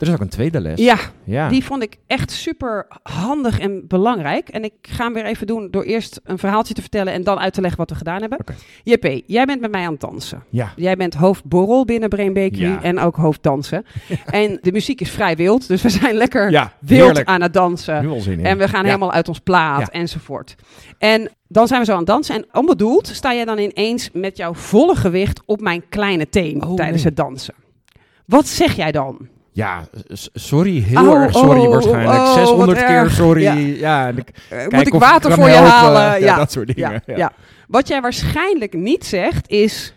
Er 0.02 0.08
is 0.08 0.14
ook 0.14 0.20
een 0.20 0.30
tweede 0.30 0.62
les. 0.62 0.80
Ja, 0.80 0.98
Ja. 1.24 1.50
Die 1.50 1.64
vond 1.64 1.84
ik 1.84 1.96
echt 2.08 2.32
super 2.32 2.88
handig 3.04 3.60
en 3.60 3.88
belangrijk. 3.88 4.50
En 4.50 4.64
ik 4.64 4.74
ga 4.82 5.04
hem 5.04 5.14
weer 5.14 5.26
even 5.26 5.48
doen 5.48 5.68
door 5.72 5.84
eerst 5.84 6.20
een 6.24 6.38
verhaaltje 6.38 6.74
te 6.74 6.82
vertellen 6.82 7.14
en 7.14 7.24
dan 7.24 7.40
uit 7.40 7.54
te 7.54 7.62
leggen 7.62 7.80
wat 7.80 7.90
we 7.90 7.96
gedaan 7.96 8.20
hebben. 8.22 8.40
Oké. 8.40 8.54
JP, 8.84 9.22
jij 9.26 9.46
bent 9.46 9.62
met 9.62 9.72
mij 9.72 9.86
aan 9.86 9.92
het 9.92 10.02
dansen. 10.02 10.44
Ja. 10.50 10.74
Jij 10.76 10.96
bent 10.96 11.14
hoofdborrel 11.14 11.86
binnen 11.86 12.10
Brain 12.10 12.34
Bakery 12.34 12.62
Ja. 12.62 12.82
en 12.84 13.00
ook 13.00 13.16
hoofddansen. 13.16 13.86
En 14.26 14.58
de 14.62 14.72
muziek 14.72 15.02
is 15.02 15.10
vrij 15.12 15.36
wild, 15.36 15.68
dus 15.68 15.82
we 15.82 15.90
zijn 15.90 16.16
lekker 16.16 16.52
Ja, 16.52 16.74
wild 16.80 17.02
heerlijk. 17.06 17.28
aan 17.28 17.42
het 17.42 17.54
dansen. 17.54 18.04
In. 18.26 18.46
En 18.46 18.58
we 18.58 18.68
gaan 18.68 18.86
helemaal 18.86 19.12
uit 19.12 19.28
ons 19.28 19.40
plaat 19.40 19.90
enzovoort. 19.90 20.56
En 20.98 21.30
dan 21.48 21.68
zijn 21.68 21.80
we 21.80 21.86
zo 21.86 21.92
aan 21.92 21.98
het 21.98 22.08
dansen. 22.08 22.36
En 22.36 22.46
onbedoeld 22.52 23.08
sta 23.08 23.34
jij 23.34 23.46
dan 23.46 23.58
ineens 23.58 24.10
met 24.14 24.38
jouw 24.38 24.54
volle 24.54 24.96
gewicht 24.96 25.42
op 25.46 25.62
mijn 25.62 25.84
kleine 25.90 26.30
teen 26.30 26.64
Oh, 26.66 26.76
tijdens 26.76 26.98
nee. 27.04 27.06
het 27.06 27.16
dansen. 27.16 27.54
Wat 28.26 28.48
zeg 28.48 28.76
jij 28.76 28.92
dan? 28.92 29.28
Ja, 29.54 29.88
sorry, 30.34 30.80
heel 30.82 31.08
Oh, 31.10 31.22
erg 31.22 31.34
sorry 31.34 31.60
oh, 31.60 31.70
waarschijnlijk. 31.70 32.20
oh, 32.20 32.34
600 32.34 32.66
wat 32.80 32.88
keer 32.88 32.96
erg. 32.96 33.14
sorry. 33.14 33.42
Ja. 33.42 33.54
Ja, 33.54 34.08
en 34.08 34.18
ik 34.18 34.30
Eh, 34.50 34.68
moet 34.68 34.88
ik 34.88 34.94
water 34.94 35.32
voor 35.32 35.48
je 35.48 35.54
helpen. 35.54 35.72
halen? 35.72 36.02
Ja, 36.02 36.16
Ja, 36.16 36.36
dat 36.36 36.52
soort 36.52 36.76
dingen. 36.76 36.92
Ja, 36.92 37.02
Ja. 37.06 37.18
ja. 37.18 37.32
Wat 37.68 37.88
jij 37.88 38.02
waarschijnlijk 38.02 38.74
niet 38.74 39.06
zegt 39.06 39.50
is... 39.50 39.94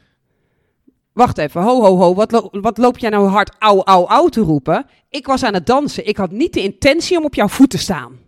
Wacht 1.13 1.39
even, 1.39 1.63
ho, 1.63 1.81
ho, 1.83 1.97
ho. 1.97 2.15
Wat, 2.15 2.33
lo- 2.33 2.49
wat 2.53 2.79
loop 2.79 2.99
jij 2.99 3.11
nou 3.11 3.29
hard 3.29 3.55
au, 3.59 3.83
au, 3.85 4.07
au 4.07 4.31
te 4.31 4.41
roepen? 4.41 4.87
Ik 5.11 5.27
was 5.27 5.43
aan 5.45 5.55
het 5.55 5.67
dansen. 5.67 6.07
Ik 6.07 6.17
had 6.17 6.31
niet 6.31 6.53
de 6.53 6.63
intentie 6.63 7.19
om 7.19 7.25
op 7.25 7.35
jouw 7.35 7.49
voet 7.49 7.71
te 7.71 7.79
staan. 7.79 8.19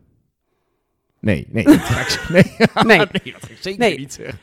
Nee, 1.20 1.46
nee, 1.50 1.64
dat 1.64 1.74
ga 1.76 2.00
ik 2.00 2.20
nee. 2.28 2.42
Nee. 2.96 2.96
nee, 3.22 3.32
dat 3.32 3.42
ga 3.42 3.48
ik 3.50 3.56
zeker 3.60 3.78
Nee. 3.78 3.98
niet 3.98 4.12
zeggen. 4.12 4.38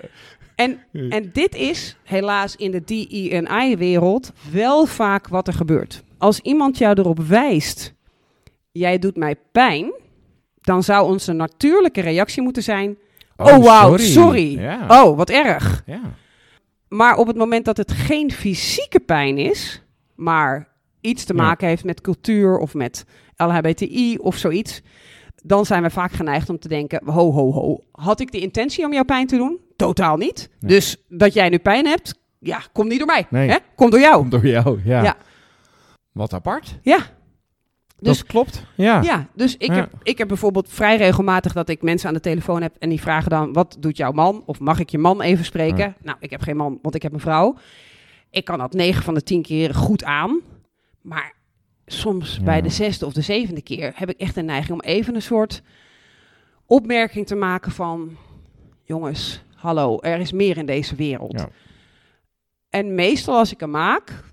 En, 0.56 0.80
en 1.10 1.30
dit 1.34 1.56
is 1.56 1.98
helaas 2.04 2.56
in 2.56 2.72
de 2.72 2.82
DE&I-wereld 2.86 4.32
wel 4.52 4.86
vaak 4.86 5.28
wat 5.28 5.48
er 5.48 5.54
gebeurt. 5.54 6.04
Als 6.24 6.40
iemand 6.40 6.78
jou 6.78 7.00
erop 7.00 7.20
wijst, 7.20 7.94
jij 8.72 9.00
doet 9.00 9.16
mij 9.18 9.36
pijn, 9.52 9.94
dan 10.62 10.84
zou 10.84 11.12
onze 11.12 11.34
natuurlijke 11.34 12.02
reactie 12.02 12.42
moeten 12.42 12.64
zijn, 12.64 12.98
oh, 13.38 13.58
wauw, 13.64 13.98
sorry. 13.98 14.60
Ja. 14.60 14.86
oh, 15.04 15.18
wat 15.18 15.30
erg. 15.30 15.84
ja. 15.86 16.02
Maar 16.88 17.18
op 17.18 17.28
het 17.28 17.36
moment 17.36 17.66
dat 17.66 17.78
het 17.78 17.92
geen 17.92 18.32
fysieke 18.32 19.00
pijn 19.00 19.38
is, 19.38 19.82
maar 20.16 20.68
iets 21.02 21.24
te 21.24 21.34
Ja. 21.36 21.42
maken 21.42 21.68
heeft 21.68 21.84
met 21.84 22.02
cultuur 22.02 22.58
of 22.58 22.74
met 22.74 23.06
LHBTI 23.36 24.18
of 24.18 24.38
zoiets, 24.38 24.82
dan 25.44 25.66
zijn 25.66 25.84
we 25.84 25.90
vaak 25.90 26.12
geneigd 26.12 26.50
om 26.50 26.60
te 26.60 26.68
denken: 26.68 27.02
ho, 27.06 27.32
ho, 27.32 27.52
ho. 27.52 27.84
Had 27.92 28.20
ik 28.20 28.32
de 28.32 28.40
intentie 28.40 28.86
om 28.86 28.94
jou 28.94 29.06
pijn 29.06 29.28
te 29.28 29.38
doen? 29.38 29.60
Totaal 29.76 30.18
niet. 30.18 30.50
Nee. 30.60 30.72
Dus 30.72 30.98
dat 31.10 31.34
jij 31.34 31.50
nu 31.50 31.58
pijn 31.60 31.86
hebt, 31.86 32.16
ja, 32.40 32.62
komt 32.74 32.90
niet 32.90 32.98
door 32.98 33.08
mij. 33.08 33.26
Nee. 33.30 33.50
Hè? 33.50 33.58
Komt 33.76 33.92
door 33.92 34.02
jou. 34.02 34.30
Door 34.30 34.48
jou, 34.48 34.80
ja. 34.86 35.04
Ja. 35.04 35.16
Wat 36.14 36.34
apart. 36.34 36.80
Ja. 36.82 36.98
Dus- 38.00 38.18
dat 38.18 38.28
klopt. 38.28 38.64
Ja. 38.76 39.02
Ja, 39.02 39.28
dus 39.36 39.58
ik, 39.58 39.68
Ja. 39.68 39.74
Heb, 39.76 39.92
ik 40.04 40.18
heb 40.18 40.28
bijvoorbeeld 40.28 40.70
vrij 40.70 40.98
regelmatig 40.98 41.54
dat 41.54 41.70
ik 41.70 41.82
mensen 41.82 42.08
aan 42.08 42.14
de 42.14 42.20
telefoon 42.20 42.62
heb 42.62 42.76
en 42.80 42.90
die 42.90 43.02
vragen 43.02 43.30
dan: 43.30 43.54
wat 43.54 43.78
doet 43.80 43.98
jouw 43.98 44.12
man? 44.12 44.44
Of 44.46 44.60
mag 44.60 44.80
ik 44.80 44.90
je 44.90 44.98
man 44.98 45.22
even 45.22 45.46
spreken? 45.46 45.78
Ja. 45.78 45.96
Nou, 46.02 46.18
ik 46.20 46.30
heb 46.30 46.42
geen 46.42 46.58
man, 46.58 46.80
want 46.82 46.96
ik 46.96 47.02
heb 47.02 47.14
een 47.14 47.20
vrouw. 47.20 47.56
Ik 48.30 48.46
kan 48.46 48.58
dat 48.58 48.74
9 48.74 49.04
van 49.04 49.14
de 49.14 49.24
10 49.24 49.42
keer 49.42 49.74
goed 49.76 50.04
aan. 50.04 50.40
Maar 51.02 51.34
soms 51.86 52.36
Ja. 52.38 52.44
bij 52.44 52.62
de 52.62 52.70
zesde 52.70 53.06
of 53.06 53.14
de 53.14 53.22
zevende 53.22 53.62
keer 53.62 53.92
heb 53.96 54.10
ik 54.10 54.20
echt 54.20 54.36
een 54.38 54.46
neiging 54.46 54.72
om 54.74 54.82
even 54.82 55.16
een 55.16 55.22
soort 55.22 55.62
opmerking 56.66 57.28
te 57.28 57.36
maken 57.36 57.72
van... 57.72 58.18
Jongens, 58.86 59.44
hallo, 59.56 60.00
er 60.02 60.20
is 60.20 60.32
meer 60.32 60.58
in 60.58 60.66
deze 60.66 60.96
wereld. 60.96 61.40
Ja. 61.40 61.50
En 62.70 62.96
meestal 62.96 63.38
als 63.38 63.52
ik 63.52 63.60
hem 63.60 63.70
maak, 63.72 64.24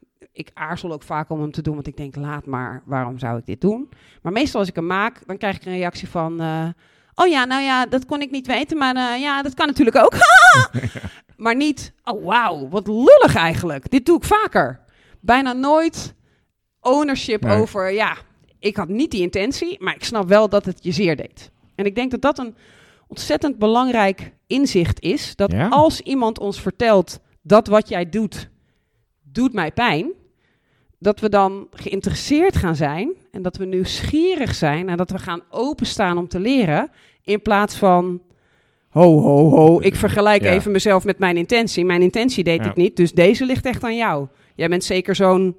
ik 0.41 0.51
aarzel 0.55 0.93
ook 0.93 1.03
vaak 1.03 1.31
om 1.31 1.41
hem 1.41 1.51
te 1.51 1.63
doen, 1.63 1.75
want 1.75 1.87
ik 1.87 1.97
denk, 1.97 2.17
laat 2.17 2.47
maar, 2.47 2.83
waarom 2.85 3.19
zou 3.19 3.39
ik 3.39 3.47
dit 3.47 3.61
doen? 3.61 3.89
Maar 4.23 4.33
meestal 4.33 4.61
als 4.61 4.69
ik 4.69 4.75
hem 4.75 4.87
maak, 4.87 5.27
dan 5.27 5.37
krijg 5.39 5.57
ik 5.57 5.65
een 5.65 5.73
reactie 5.73 6.09
van, 6.09 6.41
eh, 6.41 6.69
oh 7.15 7.27
ja, 7.27 7.45
nou 7.45 7.63
ja, 7.63 7.87
dat 7.87 8.07
kon 8.07 8.21
ik 8.23 8.31
niet 8.31 8.47
weten, 8.47 8.79
maar 8.79 8.97
eh, 8.97 9.21
ja, 9.21 9.43
dat 9.43 9.55
kan 9.55 9.67
natuurlijk 9.67 9.97
ook. 9.97 10.13
maar 11.45 11.57
niet, 11.57 11.93
oh 12.05 12.25
wauw, 12.25 12.69
wat 12.69 12.87
lullig 12.87 13.35
eigenlijk. 13.35 13.91
Dit 13.91 14.07
doe 14.07 14.17
ik 14.17 14.25
vaker. 14.25 14.81
Bijna 15.21 15.53
nooit 15.53 16.15
ownership 16.81 17.43
Nee. 17.43 17.61
over, 17.61 17.93
ja, 17.93 18.17
ik 18.59 18.77
had 18.77 18.89
niet 18.89 19.11
die 19.11 19.21
intentie, 19.23 19.77
maar 19.83 19.95
ik 19.95 20.05
snap 20.05 20.29
wel 20.29 20.49
dat 20.49 20.65
het 20.65 20.79
je 20.85 20.93
zeer 20.93 21.17
deed. 21.17 21.51
En 21.75 21.85
ik 21.85 21.95
denk 21.95 22.11
dat 22.11 22.21
dat 22.23 22.39
een 22.39 22.55
ontzettend 23.07 23.59
belangrijk 23.59 24.33
inzicht 24.47 25.01
is, 25.01 25.37
dat 25.37 25.53
Ja. 25.53 25.69
als 25.69 26.01
iemand 26.01 26.39
ons 26.39 26.61
vertelt 26.61 27.21
dat 27.43 27.67
wat 27.67 27.89
jij 27.89 28.09
doet, 28.09 28.49
doet 29.23 29.53
mij 29.53 29.73
pijn, 29.73 30.13
dat 31.03 31.21
we 31.21 31.29
dan 31.29 31.67
geïnteresseerd 31.73 32.57
gaan 32.57 32.77
zijn 32.77 33.13
en 33.33 33.43
dat 33.43 33.57
we 33.57 33.65
nieuwsgierig 33.65 34.55
zijn 34.55 34.89
en 34.89 34.97
dat 34.97 35.11
we 35.11 35.19
gaan 35.19 35.41
openstaan 35.51 36.19
om 36.19 36.29
te 36.29 36.41
leren, 36.41 36.91
in 37.25 37.43
plaats 37.43 37.75
van, 37.77 38.21
ho, 38.89 39.21
ho, 39.21 39.49
ho, 39.51 39.81
ik 39.81 39.95
vergelijk 39.95 40.43
Ja. 40.43 40.51
even 40.51 40.73
mezelf 40.73 41.05
met 41.05 41.19
mijn 41.19 41.37
intentie. 41.37 41.85
Mijn 41.85 42.03
intentie 42.03 42.45
deed 42.45 42.61
Ja. 42.61 42.67
het 42.67 42.77
niet, 42.77 42.97
dus 42.97 43.13
deze 43.13 43.45
ligt 43.47 43.65
echt 43.67 43.85
aan 43.85 43.97
jou. 43.97 44.27
Jij 44.55 44.69
bent 44.69 44.85
zeker 44.85 45.15
zo'n 45.15 45.57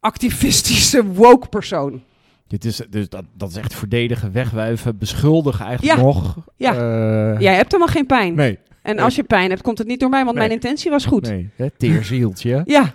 activistische 0.00 1.04
woke 1.06 1.48
persoon. 1.48 2.02
Dit 2.48 2.64
is, 2.64 2.80
dus 2.90 3.08
dat, 3.08 3.24
dat 3.36 3.50
is 3.50 3.56
echt 3.56 3.74
verdedigen, 3.74 4.32
wegwuiven, 4.32 4.98
beschuldigen 4.98 5.66
eigenlijk 5.66 5.98
Ja. 5.98 6.04
nog. 6.04 6.36
Ja. 6.56 6.72
Eh, 6.74 7.40
Jij 7.40 7.54
hebt 7.54 7.72
helemaal 7.72 7.94
geen 7.94 8.06
pijn. 8.06 8.34
Nee, 8.34 8.58
En 8.82 8.94
Nee. 8.94 9.04
als 9.04 9.14
je 9.16 9.22
pijn 9.24 9.50
hebt, 9.50 9.62
komt 9.62 9.78
het 9.78 9.86
niet 9.86 10.00
door 10.00 10.08
mij, 10.08 10.24
want 10.24 10.36
Nee. 10.36 10.46
mijn 10.48 10.60
intentie 10.60 10.90
was 10.90 11.04
goed. 11.04 11.28
nee. 11.28 11.50
Teerzieltje. 11.76 12.50
Ja, 12.50 12.62
Ja. 12.64 12.92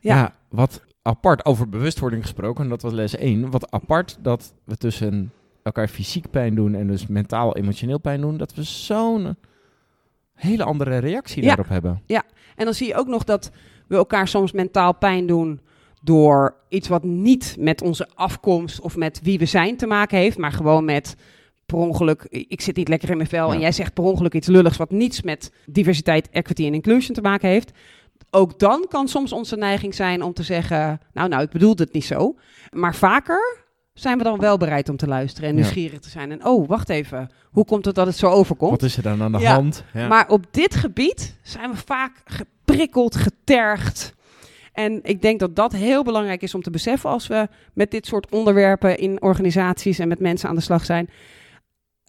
Ja. 0.00 0.34
wat 0.48 0.82
apart 1.02 1.44
over 1.44 1.68
bewustwording 1.68 2.22
gesproken, 2.22 2.64
en 2.64 2.70
dat 2.70 2.82
was 2.82 2.92
les 2.92 3.16
1. 3.16 3.50
Wat 3.50 3.70
apart 3.70 4.18
dat 4.22 4.54
we 4.64 4.76
tussen 4.76 5.32
elkaar 5.62 5.88
fysiek 5.88 6.30
pijn 6.30 6.54
doen 6.54 6.74
en 6.74 6.86
dus 6.86 7.06
mentaal, 7.06 7.56
emotioneel 7.56 7.98
pijn 8.00 8.20
doen, 8.20 8.36
dat 8.36 8.54
we 8.54 8.62
zo'n 8.62 9.36
hele 10.34 10.64
andere 10.64 10.98
reactie 10.98 11.42
Ja. 11.42 11.48
daarop 11.48 11.68
hebben. 11.68 12.02
En 12.56 12.64
dan 12.64 12.74
zie 12.74 12.86
je 12.86 12.94
ook 12.94 13.06
nog 13.06 13.24
dat 13.24 13.50
we 13.88 13.96
elkaar 13.96 14.28
soms 14.28 14.52
mentaal 14.52 14.94
pijn 14.94 15.26
doen 15.26 15.60
door 16.02 16.54
iets 16.68 16.88
wat 16.88 17.04
niet 17.04 17.56
met 17.58 17.82
onze 17.82 18.08
afkomst 18.14 18.80
of 18.80 18.96
met 18.96 19.20
wie 19.22 19.38
we 19.38 19.44
zijn 19.44 19.76
te 19.76 19.86
maken 19.86 20.18
heeft, 20.18 20.38
maar 20.38 20.52
gewoon 20.52 20.84
met 20.84 21.16
per 21.66 21.78
ongeluk, 21.78 22.22
ik 22.30 22.60
zit 22.60 22.76
niet 22.76 22.88
lekker 22.88 23.10
in 23.10 23.16
mijn 23.16 23.28
vel 23.28 23.48
Ja. 23.48 23.54
en 23.54 23.60
jij 23.60 23.72
zegt 23.72 23.94
per 23.94 24.04
ongeluk 24.04 24.34
iets 24.34 24.46
lulligs 24.46 24.76
wat 24.76 24.90
niets 24.90 25.22
met 25.22 25.52
diversiteit, 25.66 26.28
equity 26.30 26.66
en 26.66 26.74
inclusion 26.74 27.14
te 27.14 27.20
maken 27.20 27.48
heeft. 27.48 27.70
Ook 28.30 28.58
dan 28.58 28.86
kan 28.88 29.08
soms 29.08 29.32
onze 29.32 29.56
neiging 29.56 29.94
zijn 29.94 30.22
om 30.22 30.32
te 30.32 30.42
zeggen, 30.42 31.00
nou 31.12 31.28
nou, 31.28 31.42
ik 31.42 31.50
bedoelde 31.50 31.82
het 31.82 31.92
niet 31.92 32.04
zo. 32.04 32.34
Maar 32.70 32.94
vaker 32.94 33.58
zijn 33.94 34.18
we 34.18 34.24
dan 34.24 34.38
wel 34.38 34.56
bereid 34.56 34.88
om 34.88 34.96
te 34.96 35.06
luisteren 35.06 35.48
en 35.48 35.54
nieuwsgierig 35.54 36.00
te 36.00 36.10
zijn. 36.10 36.30
En 36.30 36.44
oh, 36.44 36.68
wacht 36.68 36.88
even, 36.88 37.30
hoe 37.50 37.64
komt 37.64 37.84
het 37.84 37.94
dat 37.94 38.06
het 38.06 38.16
zo 38.16 38.26
overkomt? 38.26 38.70
Wat 38.70 38.82
is 38.82 38.96
er 38.96 39.02
dan 39.02 39.22
aan 39.22 39.32
de 39.32 39.38
Ja, 39.38 39.54
hand? 39.54 39.84
Ja. 39.92 40.08
Maar 40.08 40.28
op 40.28 40.44
dit 40.50 40.74
gebied 40.74 41.38
zijn 41.42 41.70
we 41.70 41.76
vaak 41.76 42.22
geprikkeld, 42.24 43.16
getergd. 43.16 44.14
En 44.72 45.00
ik 45.02 45.22
denk 45.22 45.40
dat 45.40 45.56
dat 45.56 45.72
heel 45.72 46.04
belangrijk 46.04 46.42
is 46.42 46.54
om 46.54 46.62
te 46.62 46.70
beseffen 46.70 47.10
als 47.10 47.26
we 47.26 47.48
met 47.72 47.90
dit 47.90 48.06
soort 48.06 48.30
onderwerpen 48.30 48.98
in 48.98 49.22
organisaties 49.22 49.98
en 49.98 50.08
met 50.08 50.20
mensen 50.20 50.48
aan 50.48 50.54
de 50.54 50.60
slag 50.60 50.84
zijn. 50.84 51.10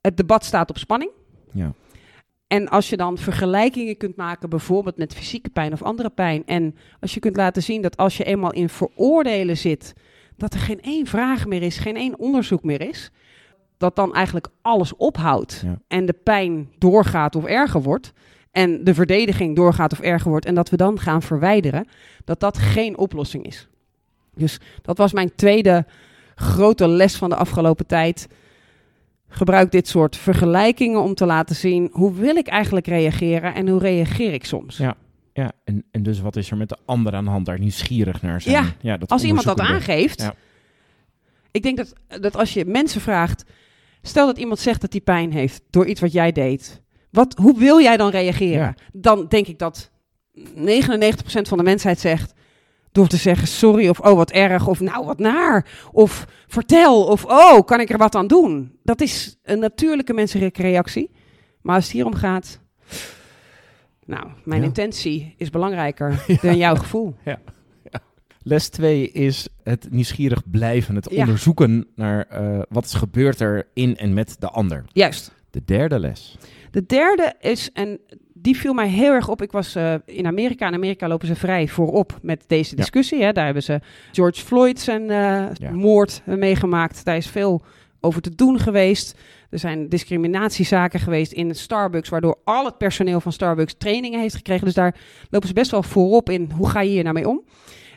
Het 0.01 0.18
debat 0.18 0.46
staat 0.46 0.70
op 0.70 0.78
spanning. 0.78 1.12
Ja. 1.51 1.74
En 2.51 2.70
als 2.70 2.89
je 2.89 2.98
dan 2.98 3.17
vergelijkingen 3.17 3.98
kunt 3.98 4.15
maken, 4.15 4.50
bijvoorbeeld 4.50 4.98
met 4.98 5.13
fysieke 5.13 5.50
pijn 5.50 5.74
of 5.74 5.81
andere 5.81 6.10
pijn. 6.10 6.43
En 6.46 6.75
als 7.00 7.13
je 7.13 7.20
kunt 7.20 7.36
laten 7.36 7.63
zien 7.63 7.81
dat 7.81 7.98
als 7.98 8.17
je 8.17 8.24
eenmaal 8.24 8.51
in 8.53 8.70
veroordelen 8.70 9.58
zit, 9.58 9.93
dat 10.38 10.53
er 10.53 10.60
geen 10.60 10.81
één 10.81 11.05
vraag 11.05 11.46
meer 11.46 11.62
is, 11.62 11.77
geen 11.77 11.96
één 11.96 12.20
onderzoek 12.20 12.63
meer 12.63 12.81
is. 12.81 13.12
Dat 13.77 13.96
dan 13.96 14.13
eigenlijk 14.13 14.48
alles 14.62 14.96
ophoudt 14.96 15.62
Ja. 15.65 15.79
en 15.88 16.05
de 16.05 16.13
pijn 16.24 16.70
doorgaat 16.77 17.36
of 17.36 17.46
erger 17.46 17.81
wordt. 17.81 18.13
En 18.51 18.84
de 18.84 18.93
verdediging 18.93 19.55
doorgaat 19.55 19.91
of 19.91 20.00
erger 20.00 20.29
wordt. 20.29 20.46
En 20.46 20.55
dat 20.55 20.70
we 20.70 20.77
dan 20.77 21.00
gaan 21.00 21.22
verwijderen. 21.22 21.88
Dat 22.25 22.39
dat 22.39 22.58
geen 22.58 22.98
oplossing 22.98 23.46
is. 23.46 23.67
Dus 24.36 24.60
dat 24.81 24.98
was 24.98 25.13
mijn 25.13 25.36
tweede 25.36 25.86
grote 26.36 26.88
les 26.88 27.15
van 27.15 27.29
de 27.29 27.36
afgelopen 27.36 27.88
tijd. 27.88 28.27
Gebruik 29.33 29.71
dit 29.71 29.88
soort 29.88 30.17
vergelijkingen 30.17 31.01
om 31.01 31.13
te 31.13 31.25
laten 31.25 31.55
zien 31.55 31.89
hoe 31.91 32.13
wil 32.13 32.35
ik 32.35 32.47
eigenlijk 32.47 32.88
reageren 32.88 33.53
en 33.53 33.67
hoe 33.67 33.79
reageer 33.79 34.33
ik 34.33 34.45
soms. 34.45 34.77
Ja. 34.77 34.95
Ja, 35.33 35.51
en, 35.63 35.83
en 35.91 36.03
dus 36.03 36.19
wat 36.19 36.35
is 36.35 36.51
er 36.51 36.57
met 36.57 36.69
de 36.69 36.77
ander 36.85 37.13
aan 37.13 37.23
de 37.23 37.29
hand 37.29 37.45
daar 37.45 37.59
nieuwsgierig 37.59 38.21
naar 38.21 38.41
zijn? 38.41 38.73
Ja, 38.81 38.97
dat 38.97 39.09
Als 39.09 39.23
iemand 39.23 39.45
dat 39.45 39.59
aangeeft. 39.59 40.21
Ja. 40.21 40.33
Ik 41.51 41.63
denk 41.63 41.77
dat, 41.77 41.93
dat 42.21 42.35
als 42.35 42.53
je 42.53 42.65
mensen 42.65 43.01
vraagt. 43.01 43.43
Stel 44.01 44.25
dat 44.25 44.38
iemand 44.38 44.59
zegt 44.59 44.81
dat 44.81 44.91
hij 44.91 45.01
pijn 45.01 45.31
heeft 45.31 45.61
door 45.69 45.85
iets 45.85 46.01
wat 46.01 46.11
jij 46.11 46.31
deed. 46.31 46.81
Wat, 47.09 47.35
hoe 47.38 47.59
wil 47.59 47.81
jij 47.81 47.97
dan 47.97 48.09
reageren? 48.09 48.59
Ja. 48.59 48.75
Dan 48.93 49.25
denk 49.27 49.47
ik 49.47 49.59
dat 49.59 49.91
99% 50.35 50.41
van 51.41 51.57
de 51.57 51.63
mensheid 51.63 52.00
zegt. 52.00 52.33
Door 52.91 53.07
te 53.07 53.17
zeggen 53.17 53.48
sorry 53.48 53.88
of 53.89 54.00
oh 54.00 54.13
wat 54.15 54.31
erg 54.31 54.67
of 54.67 54.79
nou 54.79 55.05
wat 55.05 55.19
naar. 55.19 55.65
Of 55.91 56.25
vertel 56.48 57.03
of 57.05 57.25
oh 57.25 57.65
kan 57.65 57.79
ik 57.79 57.89
er 57.89 57.98
wat 57.98 58.15
aan 58.15 58.27
doen. 58.27 58.77
Dat 58.83 59.01
is 59.01 59.38
een 59.43 59.60
natuurlijke 59.60 60.13
menselijke 60.13 60.62
reactie. 60.62 61.12
Maar 61.62 61.75
als 61.75 61.83
het 61.83 61.93
hierom 61.93 62.13
gaat. 62.15 62.60
Nou, 64.05 64.27
mijn 64.43 64.62
Ja. 64.62 64.67
intentie 64.67 65.33
is 65.38 65.50
belangrijker 65.50 66.25
dan 66.41 66.57
jouw 66.57 66.75
gevoel. 66.75 67.15
Les 68.43 68.69
2 68.69 69.12
is 69.12 69.48
het 69.63 69.88
nieuwsgierig 69.91 70.50
blijven, 70.50 70.95
het 70.95 71.07
Ja. 71.12 71.19
onderzoeken 71.21 71.88
naar 71.95 72.25
eh, 72.27 72.60
wat 72.69 72.86
is 72.86 72.93
gebeurd 72.93 73.39
er 73.39 73.67
in 73.74 73.98
en 73.98 74.13
met 74.13 74.36
de 74.39 74.48
ander. 74.48 74.83
Juist. 74.93 75.33
De 75.50 75.62
derde 75.65 76.00
les. 76.00 76.38
De 76.71 76.86
derde 76.86 77.33
is, 77.39 77.69
en 77.74 78.00
die 78.41 78.57
viel 78.57 78.74
mij 78.74 78.88
heel 78.88 79.12
erg 79.12 79.27
op. 79.29 79.41
Ik 79.41 79.51
was 79.51 79.75
eh, 79.75 79.93
in 80.05 80.25
Amerika. 80.27 80.67
In 80.67 80.74
Amerika 80.74 81.07
lopen 81.07 81.27
ze 81.27 81.36
vrij 81.36 81.67
voorop 81.67 82.17
met 82.21 82.43
deze 82.48 82.69
Ja. 82.71 82.75
discussie. 82.75 83.24
Hè. 83.24 83.31
Daar 83.31 83.45
hebben 83.45 83.63
ze 83.63 83.79
George 84.12 84.41
Floyd 84.41 84.79
zijn 84.79 85.01
eh, 85.10 85.45
Ja. 85.53 85.71
moord 85.71 86.21
eh, 86.25 86.36
meegemaakt. 86.36 87.05
Daar 87.05 87.17
is 87.17 87.27
veel 87.27 87.62
over 88.00 88.21
te 88.21 88.36
doen 88.36 88.60
geweest. 88.60 89.19
Er 89.50 89.60
zijn 89.60 89.89
discriminatiezaken 89.89 91.00
geweest 91.00 91.31
in 91.31 91.55
Starbucks, 91.55 92.10
waardoor 92.10 92.38
al 92.43 92.65
het 92.65 92.77
personeel 92.77 93.21
van 93.21 93.31
Starbucks 93.31 93.75
trainingen 93.77 94.19
heeft 94.19 94.36
gekregen. 94.36 94.65
Dus 94.65 94.74
daar 94.74 94.95
lopen 95.29 95.48
ze 95.48 95.53
best 95.53 95.71
wel 95.71 95.83
voorop 95.83 96.29
in. 96.29 96.51
Hoe 96.55 96.69
ga 96.69 96.81
je 96.81 96.89
hier 96.89 97.03
nou 97.03 97.15
mee 97.15 97.27
om? 97.27 97.41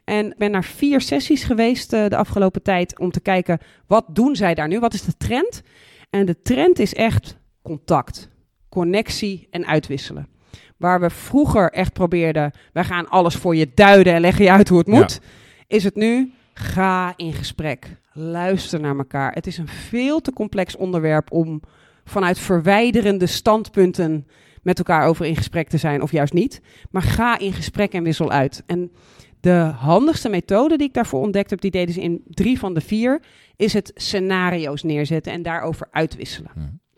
En 0.05 0.27
ik 0.27 0.37
ben 0.39 0.51
naar 0.51 0.65
vier 0.65 1.01
sessies 1.01 1.45
geweest 1.45 1.91
de 1.91 2.17
afgelopen 2.17 2.63
tijd 2.63 2.99
om 2.99 3.11
te 3.11 3.21
kijken 3.21 3.59
wat 3.87 4.05
doen 4.13 4.37
zij 4.37 4.55
daar 4.55 4.69
nu? 4.69 4.79
Wat 4.79 4.95
is 4.95 5.03
de 5.03 5.17
trend? 5.17 5.63
En 6.11 6.27
de 6.27 6.43
trend 6.43 6.79
is 6.79 6.95
echt 6.95 7.39
contact, 7.63 8.29
connectie 8.69 9.47
en 9.51 9.67
uitwisselen. 9.67 10.29
Waar 10.77 11.01
we 11.01 11.11
vroeger 11.11 11.71
echt 11.73 11.93
probeerden, 11.93 12.53
wij 12.73 12.85
gaan 12.85 13.09
alles 13.09 13.35
voor 13.35 13.57
je 13.57 13.71
duiden 13.75 14.13
en 14.13 14.21
leggen 14.21 14.45
je 14.45 14.51
uit 14.51 14.69
hoe 14.69 14.79
het 14.79 14.87
Ja. 14.87 14.93
moet, 14.95 15.21
is 15.67 15.85
het 15.85 15.95
nu 15.95 16.33
ga 16.55 17.13
in 17.17 17.33
gesprek, 17.33 17.97
luister 18.13 18.81
naar 18.81 18.97
elkaar. 18.97 19.33
Het 19.33 19.47
is 19.47 19.59
een 19.59 19.69
veel 19.69 20.21
te 20.21 20.33
complex 20.33 20.77
onderwerp 20.77 21.33
om 21.33 21.61
vanuit 22.05 22.39
verwijderende 22.39 23.27
standpunten 23.27 24.27
met 24.63 24.79
elkaar 24.79 25.07
over 25.07 25.27
in 25.27 25.37
gesprek 25.37 25.69
te 25.69 25.77
zijn 25.77 26.03
of 26.03 26.11
juist 26.13 26.33
niet. 26.33 26.61
Maar 26.91 27.03
ga 27.03 27.39
in 27.39 27.53
gesprek 27.53 27.93
en 27.93 28.03
wissel 28.03 28.31
uit. 28.31 28.63
En 28.67 28.93
de 29.41 29.73
handigste 29.77 30.29
methode 30.29 30.77
die 30.77 30.87
ik 30.87 30.95
daarvoor 30.95 31.21
ontdekt 31.21 31.51
heb, 31.51 31.61
die 31.61 31.71
deden 31.71 31.95
ze 31.95 32.01
in 32.01 32.23
drie 32.29 32.59
van 32.59 32.75
de 32.75 32.81
vier, 32.81 33.23
is 33.57 33.73
het 33.73 33.91
scenario's 33.95 34.83
neerzetten 34.83 35.33
en 35.33 35.43
daarover 35.43 35.89
uitwisselen. 35.91 36.51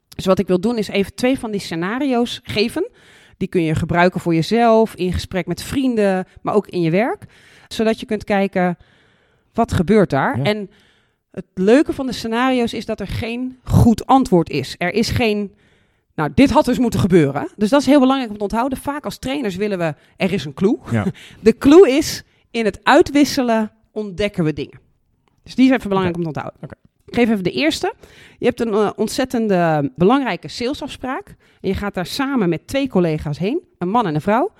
Dus 0.09 0.25
wat 0.27 0.39
ik 0.39 0.47
wil 0.47 0.61
doen 0.61 0.79
is 0.79 0.89
even 0.89 1.15
twee 1.15 1.39
van 1.39 1.51
die 1.51 1.61
scenario's 1.61 2.41
geven. 2.43 2.91
Die 3.37 3.49
kun 3.49 3.63
je 3.63 3.75
gebruiken 3.75 4.21
voor 4.21 4.35
jezelf, 4.35 4.95
in 4.95 5.13
gesprek 5.13 5.47
met 5.47 5.63
vrienden, 5.63 6.27
maar 6.43 6.55
ook 6.55 6.67
in 6.67 6.81
je 6.81 6.91
werk. 6.91 7.25
Zodat 7.69 8.01
je 8.01 8.07
kunt 8.07 8.25
kijken, 8.25 8.77
wat 9.53 9.73
gebeurt 9.73 10.11
daar? 10.11 10.39
Ja. 10.39 10.45
En 10.45 10.71
het 11.31 11.47
leuke 11.55 11.93
van 11.93 12.07
de 12.07 12.13
scenario's 12.13 12.73
is 12.73 12.87
dat 12.87 13.01
er 13.01 13.07
geen 13.07 13.59
goed 13.65 14.07
antwoord 14.07 14.51
is. 14.51 14.75
Er 14.79 14.93
is 14.93 15.09
geen, 15.09 15.55
nou, 16.15 16.31
dit 16.35 16.51
had 16.51 16.65
dus 16.65 16.79
moeten 16.79 17.01
gebeuren. 17.01 17.49
Dus 17.57 17.71
dat 17.71 17.81
is 17.81 17.87
heel 17.87 18.01
belangrijk 18.01 18.31
om 18.31 18.37
te 18.37 18.43
onthouden. 18.43 18.79
Vaak 18.79 19.05
als 19.05 19.19
trainers 19.19 19.57
willen 19.57 19.79
we, 19.79 19.95
er 20.17 20.33
is 20.33 20.45
een 20.45 20.55
clue. 20.55 20.79
Ja. 20.91 21.05
De 21.41 21.59
clue 21.59 21.91
is, 21.91 22.23
in 22.51 22.65
het 22.65 22.81
uitwisselen 22.83 23.73
ontdekken 23.91 24.45
we 24.45 24.53
dingen. 24.53 24.81
Dus 25.43 25.55
die 25.55 25.67
is 25.67 25.77
even 25.77 25.89
belangrijk 25.89 26.17
om 26.17 26.23
te 26.23 26.29
onthouden. 26.29 26.79
Ik 27.07 27.15
geef 27.15 27.31
even 27.31 27.45
de 27.45 27.51
eerste. 27.51 27.95
Je 28.39 28.47
hebt 28.47 28.61
een 28.61 28.73
eh, 28.73 28.91
ontzettende 28.97 29.93
belangrijke 29.97 30.49
salesafspraak. 30.49 31.29
En 31.61 31.69
je 31.69 31.75
gaat 31.75 31.95
daar 31.95 32.07
samen 32.07 32.49
met 32.49 32.67
twee 32.67 32.89
collega's 32.89 33.39
heen, 33.39 33.63
een 33.79 33.89
man 33.89 34.07
en 34.07 34.15
een 34.15 34.21
vrouw. 34.21 34.53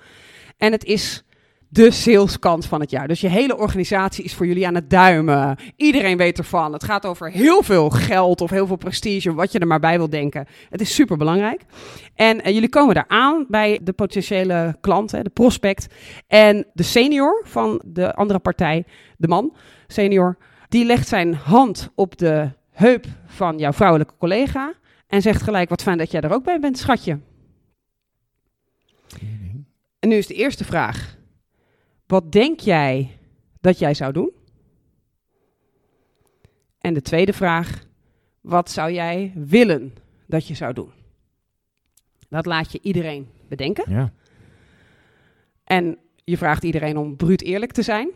En 0.57 0.71
het 0.71 0.83
is 0.83 1.23
de 1.69 1.91
saleskant 1.91 2.65
van 2.65 2.79
het 2.79 2.89
jaar. 2.89 3.07
Dus 3.07 3.21
je 3.21 3.27
hele 3.27 3.57
organisatie 3.57 4.23
is 4.23 4.33
voor 4.33 4.45
jullie 4.45 4.67
aan 4.67 4.75
het 4.75 4.89
duimen. 4.89 5.57
Iedereen 5.75 6.17
weet 6.17 6.37
ervan. 6.37 6.73
Het 6.73 6.83
gaat 6.83 7.05
over 7.05 7.31
heel 7.31 7.63
veel 7.63 7.89
geld 7.89 8.41
of 8.41 8.49
heel 8.49 8.67
veel 8.67 8.75
prestige, 8.75 9.33
wat 9.33 9.51
je 9.51 9.59
er 9.59 9.67
maar 9.67 9.79
bij 9.79 9.97
wil 9.97 10.09
denken. 10.09 10.45
Het 10.69 10.81
is 10.81 10.93
super 10.93 11.17
belangrijk. 11.17 11.61
En 12.15 12.41
eh, 12.41 12.53
jullie 12.53 12.69
komen 12.69 12.95
daar 12.95 13.07
aan 13.07 13.45
bij 13.47 13.79
de 13.83 13.93
potentiële 13.93 14.77
klant, 14.81 15.11
hè, 15.11 15.21
de 15.21 15.29
prospect. 15.29 15.87
En 16.27 16.65
de 16.73 16.83
senior 16.83 17.41
van 17.45 17.81
de 17.85 18.13
andere 18.13 18.39
partij, 18.39 18.85
de 19.17 19.27
man, 19.27 19.55
senior, 19.87 20.37
die 20.67 20.85
legt 20.85 21.07
zijn 21.07 21.33
hand 21.33 21.89
op 21.95 22.17
de 22.17 22.51
heup 22.69 23.05
van 23.25 23.57
jouw 23.57 23.73
vrouwelijke 23.73 24.13
collega 24.17 24.73
en 25.07 25.21
zegt 25.21 25.41
gelijk: 25.41 25.69
Wat 25.69 25.81
fijn 25.81 25.97
dat 25.97 26.11
jij 26.11 26.21
er 26.21 26.33
ook 26.33 26.43
bij 26.43 26.59
bent, 26.59 26.77
schatje. 26.77 27.19
En 29.99 30.09
nu 30.09 30.15
is 30.15 30.27
de 30.27 30.33
eerste 30.33 30.63
vraag: 30.63 31.17
Wat 32.05 32.31
denk 32.31 32.59
jij 32.59 33.17
dat 33.61 33.79
jij 33.79 33.93
zou 33.93 34.13
doen? 34.13 34.31
En 36.79 36.93
de 36.93 37.01
tweede 37.01 37.33
vraag: 37.33 37.85
Wat 38.41 38.71
zou 38.71 38.91
jij 38.91 39.31
willen 39.35 39.93
dat 40.25 40.47
je 40.47 40.55
zou 40.55 40.73
doen? 40.73 40.91
Dat 42.29 42.45
laat 42.45 42.71
je 42.71 42.79
iedereen 42.81 43.29
bedenken. 43.47 43.91
Ja. 43.91 44.13
En 45.63 45.97
je 46.23 46.37
vraagt 46.37 46.63
iedereen 46.63 46.97
om 46.97 47.15
bruut 47.15 47.41
eerlijk 47.41 47.71
te 47.71 47.81
zijn. 47.81 48.09